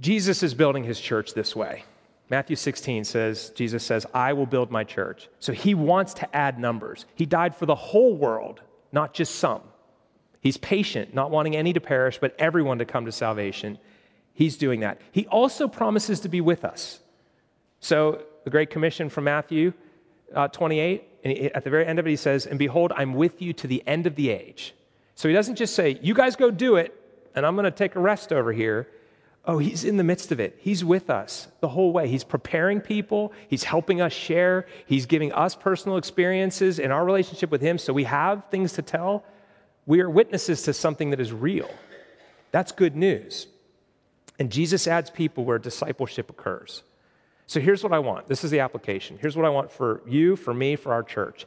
Jesus 0.00 0.42
is 0.42 0.52
building 0.52 0.82
his 0.82 0.98
church 0.98 1.32
this 1.32 1.54
way. 1.54 1.84
Matthew 2.32 2.56
16 2.56 3.04
says, 3.04 3.50
Jesus 3.50 3.84
says, 3.84 4.06
I 4.14 4.32
will 4.32 4.46
build 4.46 4.70
my 4.70 4.84
church. 4.84 5.28
So 5.38 5.52
he 5.52 5.74
wants 5.74 6.14
to 6.14 6.34
add 6.34 6.58
numbers. 6.58 7.04
He 7.14 7.26
died 7.26 7.54
for 7.54 7.66
the 7.66 7.74
whole 7.74 8.16
world, 8.16 8.62
not 8.90 9.12
just 9.12 9.34
some. 9.34 9.60
He's 10.40 10.56
patient, 10.56 11.12
not 11.12 11.30
wanting 11.30 11.54
any 11.54 11.74
to 11.74 11.80
perish, 11.80 12.16
but 12.18 12.34
everyone 12.38 12.78
to 12.78 12.86
come 12.86 13.04
to 13.04 13.12
salvation. 13.12 13.76
He's 14.32 14.56
doing 14.56 14.80
that. 14.80 14.98
He 15.10 15.26
also 15.26 15.68
promises 15.68 16.20
to 16.20 16.30
be 16.30 16.40
with 16.40 16.64
us. 16.64 17.00
So 17.80 18.22
the 18.44 18.50
Great 18.50 18.70
Commission 18.70 19.10
from 19.10 19.24
Matthew 19.24 19.74
uh, 20.34 20.48
28, 20.48 21.04
and 21.24 21.38
at 21.54 21.64
the 21.64 21.70
very 21.70 21.86
end 21.86 21.98
of 21.98 22.06
it, 22.06 22.10
he 22.10 22.16
says, 22.16 22.46
And 22.46 22.58
behold, 22.58 22.94
I'm 22.96 23.12
with 23.12 23.42
you 23.42 23.52
to 23.52 23.66
the 23.66 23.86
end 23.86 24.06
of 24.06 24.16
the 24.16 24.30
age. 24.30 24.74
So 25.16 25.28
he 25.28 25.34
doesn't 25.34 25.56
just 25.56 25.74
say, 25.74 25.98
You 26.00 26.14
guys 26.14 26.34
go 26.34 26.50
do 26.50 26.76
it, 26.76 26.98
and 27.34 27.44
I'm 27.44 27.56
going 27.56 27.64
to 27.64 27.70
take 27.70 27.94
a 27.94 28.00
rest 28.00 28.32
over 28.32 28.54
here. 28.54 28.88
Oh, 29.44 29.58
he's 29.58 29.82
in 29.82 29.96
the 29.96 30.04
midst 30.04 30.30
of 30.30 30.38
it. 30.38 30.56
He's 30.60 30.84
with 30.84 31.10
us 31.10 31.48
the 31.60 31.68
whole 31.68 31.92
way. 31.92 32.06
He's 32.06 32.22
preparing 32.22 32.80
people, 32.80 33.32
he's 33.48 33.64
helping 33.64 34.00
us 34.00 34.12
share, 34.12 34.66
he's 34.86 35.06
giving 35.06 35.32
us 35.32 35.56
personal 35.56 35.96
experiences 35.96 36.78
in 36.78 36.92
our 36.92 37.04
relationship 37.04 37.50
with 37.50 37.60
him 37.60 37.76
so 37.78 37.92
we 37.92 38.04
have 38.04 38.44
things 38.50 38.74
to 38.74 38.82
tell. 38.82 39.24
We 39.84 40.00
are 40.00 40.08
witnesses 40.08 40.62
to 40.62 40.72
something 40.72 41.10
that 41.10 41.18
is 41.18 41.32
real. 41.32 41.68
That's 42.52 42.70
good 42.70 42.94
news. 42.94 43.48
And 44.38 44.50
Jesus 44.50 44.86
adds 44.86 45.10
people 45.10 45.44
where 45.44 45.58
discipleship 45.58 46.30
occurs. 46.30 46.84
So 47.46 47.58
here's 47.58 47.82
what 47.82 47.92
I 47.92 47.98
want. 47.98 48.28
This 48.28 48.44
is 48.44 48.50
the 48.52 48.60
application. 48.60 49.18
Here's 49.20 49.36
what 49.36 49.44
I 49.44 49.50
want 49.50 49.72
for 49.72 50.02
you, 50.06 50.36
for 50.36 50.54
me, 50.54 50.76
for 50.76 50.92
our 50.92 51.02
church. 51.02 51.46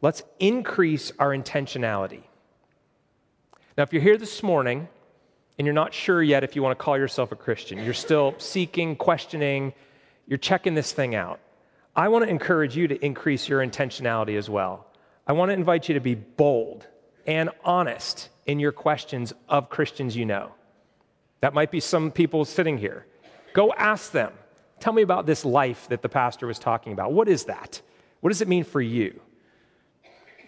Let's 0.00 0.22
increase 0.38 1.12
our 1.18 1.30
intentionality. 1.30 2.22
Now, 3.76 3.82
if 3.82 3.92
you're 3.92 4.02
here 4.02 4.16
this 4.16 4.42
morning 4.42 4.88
and 5.58 5.66
you're 5.66 5.74
not 5.74 5.94
sure 5.94 6.22
yet 6.22 6.44
if 6.44 6.56
you 6.56 6.62
want 6.62 6.78
to 6.78 6.82
call 6.82 6.98
yourself 6.98 7.32
a 7.32 7.36
Christian, 7.36 7.78
you're 7.78 7.94
still 7.94 8.34
seeking, 8.38 8.96
questioning, 8.96 9.72
you're 10.26 10.38
checking 10.38 10.74
this 10.74 10.92
thing 10.92 11.14
out, 11.14 11.40
I 11.96 12.08
want 12.08 12.24
to 12.24 12.30
encourage 12.30 12.76
you 12.76 12.88
to 12.88 13.04
increase 13.04 13.48
your 13.48 13.64
intentionality 13.64 14.36
as 14.36 14.50
well. 14.50 14.86
I 15.26 15.32
want 15.32 15.50
to 15.50 15.54
invite 15.54 15.88
you 15.88 15.94
to 15.94 16.00
be 16.00 16.14
bold 16.14 16.86
and 17.26 17.50
honest 17.64 18.30
in 18.46 18.58
your 18.58 18.72
questions 18.72 19.32
of 19.48 19.70
Christians 19.70 20.16
you 20.16 20.26
know. 20.26 20.52
That 21.40 21.54
might 21.54 21.70
be 21.70 21.80
some 21.80 22.10
people 22.10 22.44
sitting 22.44 22.78
here. 22.78 23.06
Go 23.52 23.72
ask 23.72 24.10
them. 24.10 24.32
Tell 24.80 24.92
me 24.92 25.02
about 25.02 25.24
this 25.24 25.44
life 25.44 25.88
that 25.88 26.02
the 26.02 26.08
pastor 26.08 26.46
was 26.46 26.58
talking 26.58 26.92
about. 26.92 27.12
What 27.12 27.28
is 27.28 27.44
that? 27.44 27.80
What 28.20 28.30
does 28.30 28.40
it 28.40 28.48
mean 28.48 28.64
for 28.64 28.80
you? 28.80 29.20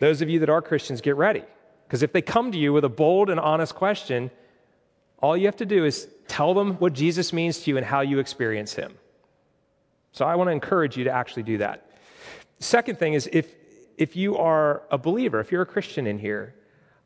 Those 0.01 0.21
of 0.21 0.29
you 0.29 0.41
that 0.41 0.51
are 0.51 0.61
Christians, 0.61 1.01
get 1.01 1.17
ready. 1.17 1.45
Because 1.87 2.03
if 2.03 2.13
they 2.13 2.23
come 2.23 2.51
to 2.53 2.59
you 2.59 2.73
with 2.73 2.85
a 2.85 2.89
bold 2.89 3.31
and 3.31 3.39
honest 3.39 3.75
question, 3.75 4.31
all 5.21 5.37
you 5.37 5.47
have 5.47 5.57
to 5.57 5.67
do 5.67 5.85
is 5.85 6.09
tell 6.29 6.55
them 6.55 6.75
what 6.75 6.93
Jesus 6.93 7.33
means 7.33 7.61
to 7.61 7.71
you 7.71 7.77
and 7.77 7.87
how 7.87 8.01
you 8.01 8.19
experience 8.19 8.75
him. 8.75 8.95
So 10.13 10.25
I 10.25 10.35
want 10.35 10.49
to 10.49 10.53
encourage 10.53 10.97
you 10.97 11.05
to 11.05 11.11
actually 11.11 11.43
do 11.43 11.59
that. 11.59 11.91
Second 12.59 12.99
thing 12.99 13.15
is 13.15 13.29
if, 13.33 13.55
if 13.99 14.17
you 14.17 14.37
are 14.37 14.83
a 14.91 14.99
believer, 14.99 15.41
if 15.41 15.53
you're 15.53 15.63
a 15.63 15.67
Christian 15.67 16.07
in 16.07 16.19
here, 16.19 16.55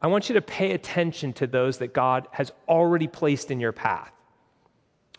I 0.03 0.07
want 0.07 0.29
you 0.29 0.35
to 0.35 0.40
pay 0.40 0.73
attention 0.73 1.33
to 1.35 1.46
those 1.46 1.79
that 1.79 1.92
God 1.92 2.27
has 2.31 2.53
already 2.68 3.07
placed 3.07 3.51
in 3.51 3.61
your 3.61 3.73
path. 3.73 4.12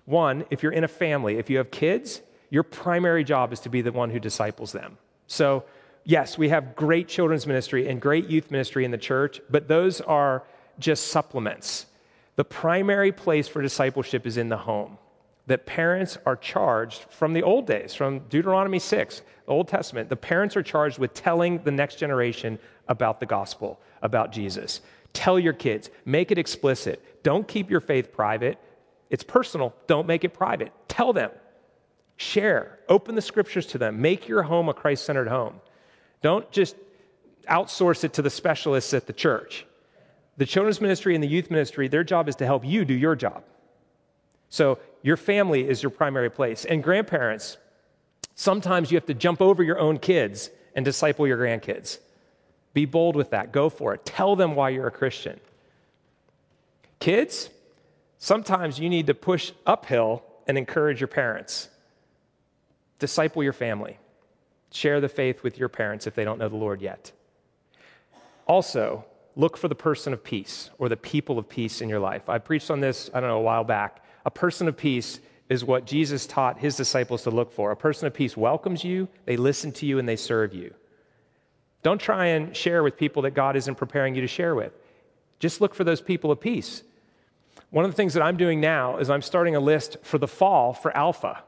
One, 0.05 0.45
if 0.49 0.63
you're 0.63 0.71
in 0.71 0.83
a 0.83 0.87
family, 0.87 1.37
if 1.37 1.49
you 1.49 1.57
have 1.57 1.69
kids, 1.69 2.21
your 2.49 2.63
primary 2.63 3.23
job 3.23 3.53
is 3.53 3.59
to 3.61 3.69
be 3.69 3.81
the 3.81 3.91
one 3.91 4.09
who 4.09 4.19
disciples 4.19 4.71
them. 4.71 4.97
So, 5.27 5.63
yes, 6.03 6.37
we 6.37 6.49
have 6.49 6.75
great 6.75 7.07
children's 7.07 7.45
ministry 7.45 7.87
and 7.87 8.01
great 8.01 8.27
youth 8.27 8.51
ministry 8.51 8.83
in 8.83 8.91
the 8.91 8.97
church, 8.97 9.39
but 9.49 9.67
those 9.67 10.01
are 10.01 10.43
just 10.79 11.07
supplements. 11.07 11.85
The 12.35 12.45
primary 12.45 13.11
place 13.11 13.47
for 13.47 13.61
discipleship 13.61 14.25
is 14.25 14.37
in 14.37 14.49
the 14.49 14.57
home. 14.57 14.97
That 15.47 15.65
parents 15.65 16.17
are 16.25 16.35
charged 16.35 17.05
from 17.09 17.33
the 17.33 17.43
old 17.43 17.67
days, 17.67 17.93
from 17.93 18.19
Deuteronomy 18.29 18.79
6, 18.79 19.21
the 19.45 19.51
Old 19.51 19.67
Testament, 19.67 20.07
the 20.07 20.15
parents 20.15 20.55
are 20.55 20.63
charged 20.63 20.97
with 20.97 21.13
telling 21.13 21.63
the 21.63 21.71
next 21.71 21.95
generation 21.95 22.59
about 22.87 23.19
the 23.19 23.25
gospel, 23.25 23.81
about 24.01 24.31
Jesus. 24.31 24.81
Tell 25.13 25.39
your 25.39 25.53
kids, 25.53 25.89
make 26.05 26.31
it 26.31 26.37
explicit. 26.37 27.23
Don't 27.23 27.47
keep 27.47 27.69
your 27.69 27.81
faith 27.81 28.13
private. 28.13 28.57
It's 29.09 29.23
personal. 29.23 29.75
Don't 29.87 30.07
make 30.07 30.23
it 30.23 30.33
private. 30.33 30.71
Tell 30.87 31.11
them. 31.11 31.31
Share. 32.15 32.79
Open 32.87 33.15
the 33.15 33.21
scriptures 33.21 33.65
to 33.67 33.77
them. 33.77 34.01
Make 34.01 34.27
your 34.27 34.43
home 34.43 34.69
a 34.69 34.73
Christ 34.73 35.03
centered 35.03 35.27
home. 35.27 35.59
Don't 36.21 36.49
just 36.51 36.75
outsource 37.49 38.03
it 38.03 38.13
to 38.13 38.21
the 38.21 38.29
specialists 38.29 38.93
at 38.93 39.07
the 39.07 39.13
church. 39.13 39.65
The 40.37 40.45
children's 40.45 40.81
ministry 40.81 41.13
and 41.15 41.23
the 41.23 41.27
youth 41.27 41.51
ministry, 41.51 41.87
their 41.87 42.03
job 42.03 42.29
is 42.29 42.35
to 42.37 42.45
help 42.45 42.65
you 42.65 42.85
do 42.85 42.93
your 42.93 43.15
job. 43.15 43.43
So 44.49 44.79
your 45.01 45.17
family 45.17 45.67
is 45.67 45.81
your 45.81 45.89
primary 45.89 46.29
place. 46.29 46.65
And 46.65 46.83
grandparents, 46.83 47.57
sometimes 48.35 48.91
you 48.91 48.97
have 48.97 49.05
to 49.07 49.13
jump 49.13 49.41
over 49.41 49.63
your 49.63 49.79
own 49.79 49.97
kids 49.97 50.49
and 50.75 50.83
disciple 50.85 51.27
your 51.27 51.37
grandkids. 51.37 51.99
Be 52.73 52.85
bold 52.85 53.15
with 53.15 53.31
that. 53.31 53.51
Go 53.51 53.69
for 53.69 53.93
it. 53.93 54.05
Tell 54.05 54.35
them 54.35 54.55
why 54.55 54.69
you're 54.69 54.87
a 54.87 54.91
Christian. 54.91 55.39
Kids, 56.99 57.49
sometimes 58.17 58.79
you 58.79 58.89
need 58.89 59.07
to 59.07 59.13
push 59.13 59.51
uphill 59.65 60.23
and 60.47 60.57
encourage 60.57 61.01
your 61.01 61.07
parents. 61.07 61.69
Disciple 62.99 63.43
your 63.43 63.53
family. 63.53 63.97
Share 64.71 65.01
the 65.01 65.09
faith 65.09 65.43
with 65.43 65.57
your 65.57 65.69
parents 65.69 66.07
if 66.07 66.15
they 66.15 66.23
don't 66.23 66.39
know 66.39 66.47
the 66.47 66.55
Lord 66.55 66.81
yet. 66.81 67.11
Also, 68.45 69.05
look 69.35 69.57
for 69.57 69.67
the 69.67 69.75
person 69.75 70.13
of 70.13 70.23
peace 70.23 70.69
or 70.77 70.89
the 70.89 70.97
people 70.97 71.37
of 71.39 71.47
peace 71.47 71.81
in 71.81 71.89
your 71.89 71.99
life. 71.99 72.29
I 72.29 72.37
preached 72.37 72.69
on 72.69 72.79
this, 72.79 73.09
I 73.13 73.19
don't 73.19 73.29
know, 73.29 73.37
a 73.37 73.41
while 73.41 73.63
back. 73.63 74.03
A 74.25 74.31
person 74.31 74.67
of 74.67 74.77
peace 74.77 75.19
is 75.49 75.65
what 75.65 75.85
Jesus 75.85 76.25
taught 76.25 76.59
his 76.59 76.75
disciples 76.75 77.23
to 77.23 77.31
look 77.31 77.51
for. 77.51 77.71
A 77.71 77.75
person 77.75 78.07
of 78.07 78.13
peace 78.13 78.37
welcomes 78.37 78.83
you, 78.83 79.07
they 79.25 79.37
listen 79.37 79.71
to 79.73 79.85
you, 79.85 79.99
and 79.99 80.07
they 80.07 80.15
serve 80.15 80.53
you. 80.53 80.73
Don't 81.83 81.99
try 81.99 82.27
and 82.27 82.55
share 82.55 82.83
with 82.83 82.97
people 82.97 83.23
that 83.23 83.31
God 83.31 83.55
isn't 83.55 83.75
preparing 83.75 84.15
you 84.15 84.21
to 84.21 84.27
share 84.27 84.55
with. 84.55 84.73
Just 85.39 85.59
look 85.59 85.73
for 85.73 85.83
those 85.83 86.01
people 86.01 86.31
of 86.31 86.39
peace. 86.39 86.83
One 87.71 87.85
of 87.85 87.91
the 87.91 87.97
things 87.97 88.13
that 88.13 88.23
I'm 88.23 88.37
doing 88.37 88.61
now 88.61 88.97
is 88.97 89.09
I'm 89.09 89.21
starting 89.21 89.55
a 89.55 89.59
list 89.59 89.97
for 90.03 90.17
the 90.17 90.27
fall 90.27 90.73
for 90.73 90.95
Alpha. 90.95 91.43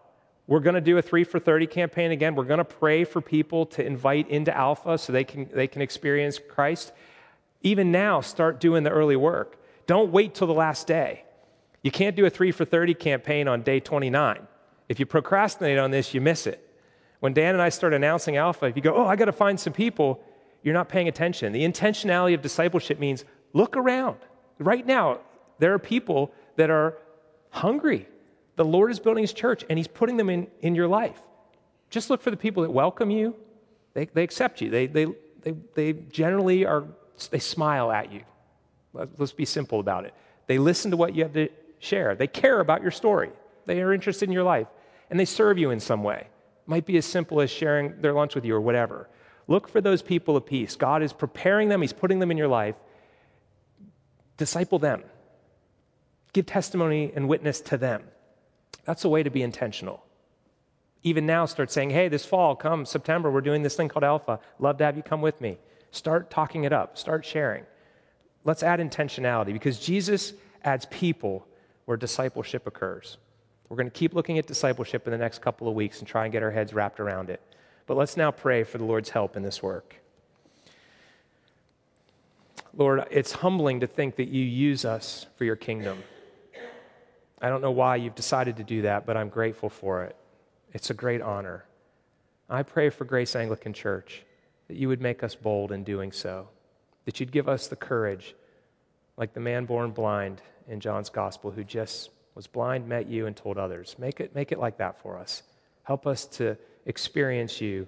We're 0.48 0.60
going 0.60 0.76
to 0.76 0.82
do 0.82 0.98
a 0.98 1.02
3 1.02 1.24
for 1.24 1.39
30 1.39 1.67
campaign 1.67 2.12
again. 2.12 2.36
We're 2.36 2.43
going 2.43 2.58
to 2.58 2.65
pray 2.65 3.04
for 3.06 3.22
people 3.22 3.65
to 3.67 3.86
invite 3.86 4.30
into 4.30 4.56
Alpha 4.56 4.98
so 4.98 5.13
they 5.13 5.24
can, 5.24 5.50
they 5.54 5.67
can 5.67 5.82
experience 5.82 6.39
Christ. 6.50 6.91
Even 7.63 7.91
now, 7.91 8.21
start 8.21 8.60
doing 8.60 8.84
the 8.84 8.89
early 8.89 9.15
work. 9.15 9.58
Don't 9.88 10.12
wait 10.12 10.36
till 10.36 10.47
the 10.47 10.54
last 10.54 10.86
day. 10.86 11.23
You 11.82 11.91
can't 11.91 12.15
do 12.15 12.26
a 12.26 12.30
3 12.30 12.52
for 12.52 12.65
30 12.65 12.93
campaign 12.93 13.47
on 13.47 13.62
day 13.62 13.80
29. 13.80 14.47
If 14.89 14.99
you 14.99 15.06
procrastinate 15.06 15.78
on 15.78 15.91
this, 15.91 16.13
you 16.13 16.21
miss 16.21 16.45
it. 16.47 16.60
When 17.19 17.34
Dan 17.34 17.56
and 17.56 17.62
I 17.62 17.69
start 17.69 17.93
announcing 17.93 18.38
Alpha, 18.38 18.65
if 18.65 18.76
you 18.76 18.82
go, 18.82 18.95
oh, 18.95 19.06
I 19.06 19.15
got 19.15 19.26
to 19.26 19.32
find 19.32 19.60
some 19.60 19.73
people, 19.73 20.21
you're 20.62 20.73
not 20.73 20.89
paying 20.89 21.08
attention. 21.08 21.54
The 21.54 21.63
intentionality 21.63 22.34
of 22.34 22.41
discipleship 22.41 22.99
means 22.99 23.26
look 23.54 23.78
around. 23.78 24.17
Right 24.60 24.86
now, 24.86 25.19
there 25.60 25.73
are 25.73 25.80
people 25.80 26.34
that 26.58 26.69
are 26.69 26.97
hungry. 27.49 28.08
The 28.56 28.65
Lord 28.65 28.91
is 28.91 28.99
building 28.99 29.23
his 29.23 29.34
church 29.34 29.63
and 29.69 29.80
he's 29.80 29.88
putting 29.88 30.17
them 30.17 30.30
in, 30.30 30.47
in 30.62 30.76
your 30.76 30.88
life. 30.88 31.21
Just 31.89 32.10
look 32.10 32.21
for 32.21 32.32
the 32.32 32.38
people 32.38 32.63
that 32.63 32.71
welcome 32.71 33.10
you. 33.10 33.36
They, 33.93 34.06
they 34.06 34.23
accept 34.23 34.62
you. 34.62 34.69
They, 34.69 34.88
they, 34.88 35.08
they, 35.41 35.54
they 35.76 35.93
generally 35.93 36.65
are, 36.65 36.86
they 37.32 37.39
smile 37.39 37.91
at 37.91 38.12
you. 38.12 38.21
Let's 38.93 39.32
be 39.32 39.45
simple 39.45 39.80
about 39.80 40.06
it. 40.06 40.13
They 40.47 40.58
listen 40.58 40.91
to 40.91 40.97
what 40.97 41.15
you 41.15 41.23
have 41.23 41.34
to 41.34 41.49
share. 41.80 42.15
They 42.15 42.28
care 42.28 42.60
about 42.60 42.82
your 42.82 42.91
story. 42.91 43.32
They 43.65 43.82
are 43.82 43.93
interested 43.93 44.30
in 44.30 44.34
your 44.34 44.43
life 44.43 44.67
and 45.10 45.19
they 45.19 45.26
serve 45.26 45.58
you 45.58 45.71
in 45.71 45.80
some 45.80 46.04
way 46.04 46.21
It 46.21 46.67
might 46.67 46.86
be 46.86 46.97
as 46.97 47.06
simple 47.06 47.41
as 47.41 47.52
sharing 47.52 48.02
their 48.02 48.13
lunch 48.13 48.36
with 48.36 48.45
you 48.45 48.56
or 48.56 48.62
whatever. 48.62 49.10
Look 49.47 49.67
for 49.67 49.82
those 49.82 50.02
people 50.02 50.38
of 50.38 50.45
peace. 50.45 50.76
God 50.76 51.04
is 51.04 51.13
preparing 51.13 51.69
them, 51.69 51.82
He's 51.82 51.93
putting 51.93 52.19
them 52.19 52.32
in 52.32 52.38
your 52.38 52.47
life. 52.47 52.76
Disciple 54.38 54.80
them. 54.80 55.04
Give 56.34 56.45
testimony 56.45 57.12
and 57.15 57.30
witness 57.30 57.62
to 57.62 57.78
them. 57.78 58.04
That's 58.86 59.06
a 59.06 59.10
way 59.10 59.23
to 59.23 59.30
be 59.30 59.43
intentional. 59.43 60.04
Even 61.04 61.26
now, 61.26 61.45
start 61.45 61.71
saying, 61.71 61.89
hey, 61.91 62.08
this 62.08 62.26
fall, 62.26 62.56
come 62.56 62.86
September, 62.86 63.30
we're 63.30 63.41
doing 63.41 63.62
this 63.62 63.76
thing 63.76 63.89
called 63.89 64.04
Alpha. 64.04 64.39
Love 64.58 64.78
to 64.78 64.86
have 64.86 64.97
you 64.97 65.04
come 65.04 65.21
with 65.21 65.39
me. 65.41 65.58
Start 65.93 66.32
talking 66.32 66.63
it 66.63 66.73
up, 66.73 66.97
start 66.97 67.23
sharing. 67.23 67.63
Let's 68.45 68.63
add 68.63 68.79
intentionality 68.79 69.53
because 69.53 69.77
Jesus 69.77 70.34
adds 70.63 70.88
people 70.88 71.47
where 71.86 71.95
discipleship 71.97 72.65
occurs. 72.65 73.17
We're 73.69 73.77
going 73.77 73.91
to 73.91 73.97
keep 73.97 74.15
looking 74.15 74.39
at 74.39 74.47
discipleship 74.47 75.06
in 75.06 75.12
the 75.12 75.19
next 75.19 75.43
couple 75.43 75.67
of 75.67 75.75
weeks 75.75 75.99
and 75.99 76.08
try 76.08 76.23
and 76.23 76.32
get 76.32 76.41
our 76.41 76.49
heads 76.49 76.73
wrapped 76.73 76.99
around 76.99 77.29
it. 77.29 77.41
But 77.86 77.95
let's 77.95 78.17
now 78.17 78.32
pray 78.32 78.63
for 78.63 78.79
the 78.79 78.84
Lord's 78.84 79.12
help 79.12 79.38
in 79.38 79.43
this 79.43 79.62
work. 79.62 79.95
Lord, 82.75 83.06
it's 83.12 83.32
humbling 83.32 83.82
to 83.82 83.88
think 83.88 84.15
that 84.15 84.29
you 84.29 84.43
use 84.43 84.86
us 84.86 85.27
for 85.38 85.45
your 85.45 85.56
kingdom. 85.56 86.03
I 87.39 87.49
don't 87.49 87.62
know 87.62 87.71
why 87.71 87.97
you've 87.97 88.15
decided 88.15 88.58
to 88.58 88.63
do 88.63 88.82
that, 88.82 89.06
but 89.06 89.15
I'm 89.15 89.29
grateful 89.29 89.69
for 89.69 90.06
it. 90.06 90.15
It's 90.73 90.89
a 90.89 90.95
great 90.95 91.21
honor. 91.21 91.65
I 92.49 92.63
pray 92.63 92.89
for 92.89 93.06
Grace 93.06 93.36
Anglican 93.36 93.73
Church 93.73 94.23
that 94.67 94.78
you 94.78 94.88
would 94.88 95.02
make 95.02 95.23
us 95.23 95.36
bold 95.36 95.71
in 95.71 95.84
doing 95.84 96.12
so, 96.12 96.47
that 97.06 97.19
you'd 97.19 97.32
give 97.32 97.49
us 97.49 97.67
the 97.67 97.76
courage, 97.76 98.36
like 99.17 99.34
the 99.34 99.39
man 99.39 99.65
born 99.65 99.91
blind 99.91 100.41
in 100.67 100.80
John's 100.80 101.10
gospel, 101.10 101.52
who 101.52 101.63
just 101.63 102.10
was 102.36 102.47
blind, 102.47 102.88
met 102.88 103.08
you, 103.08 103.28
and 103.28 103.36
told 103.36 103.58
others. 103.58 103.95
Make 103.99 104.19
it, 104.19 104.34
make 104.34 104.52
it 104.52 104.60
like 104.60 104.78
that 104.78 104.99
for 105.02 105.17
us. 105.17 105.43
Help 105.84 106.08
us 106.08 106.26
to 106.26 106.58
experience 106.86 107.62
you 107.62 107.88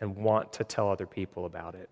and 0.00 0.16
want 0.16 0.52
to 0.54 0.64
tell 0.64 0.90
other 0.90 1.06
people 1.06 1.46
about 1.46 1.74
it. 1.74 1.88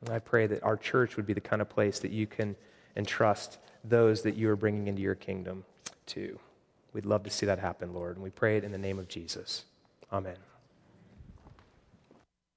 And 0.00 0.10
I 0.10 0.18
pray 0.18 0.46
that 0.46 0.62
our 0.62 0.76
church 0.76 1.16
would 1.16 1.26
be 1.26 1.32
the 1.32 1.40
kind 1.40 1.60
of 1.60 1.68
place 1.68 1.98
that 2.00 2.10
you 2.10 2.26
can 2.26 2.54
entrust 2.96 3.58
those 3.84 4.22
that 4.22 4.36
you 4.36 4.48
are 4.50 4.56
bringing 4.56 4.86
into 4.86 5.02
your 5.02 5.14
kingdom 5.14 5.64
to. 6.06 6.38
We'd 6.92 7.06
love 7.06 7.24
to 7.24 7.30
see 7.30 7.46
that 7.46 7.58
happen, 7.58 7.92
Lord. 7.92 8.16
And 8.16 8.22
we 8.22 8.30
pray 8.30 8.56
it 8.56 8.64
in 8.64 8.72
the 8.72 8.78
name 8.78 8.98
of 8.98 9.08
Jesus. 9.08 9.64
Amen. 10.12 10.53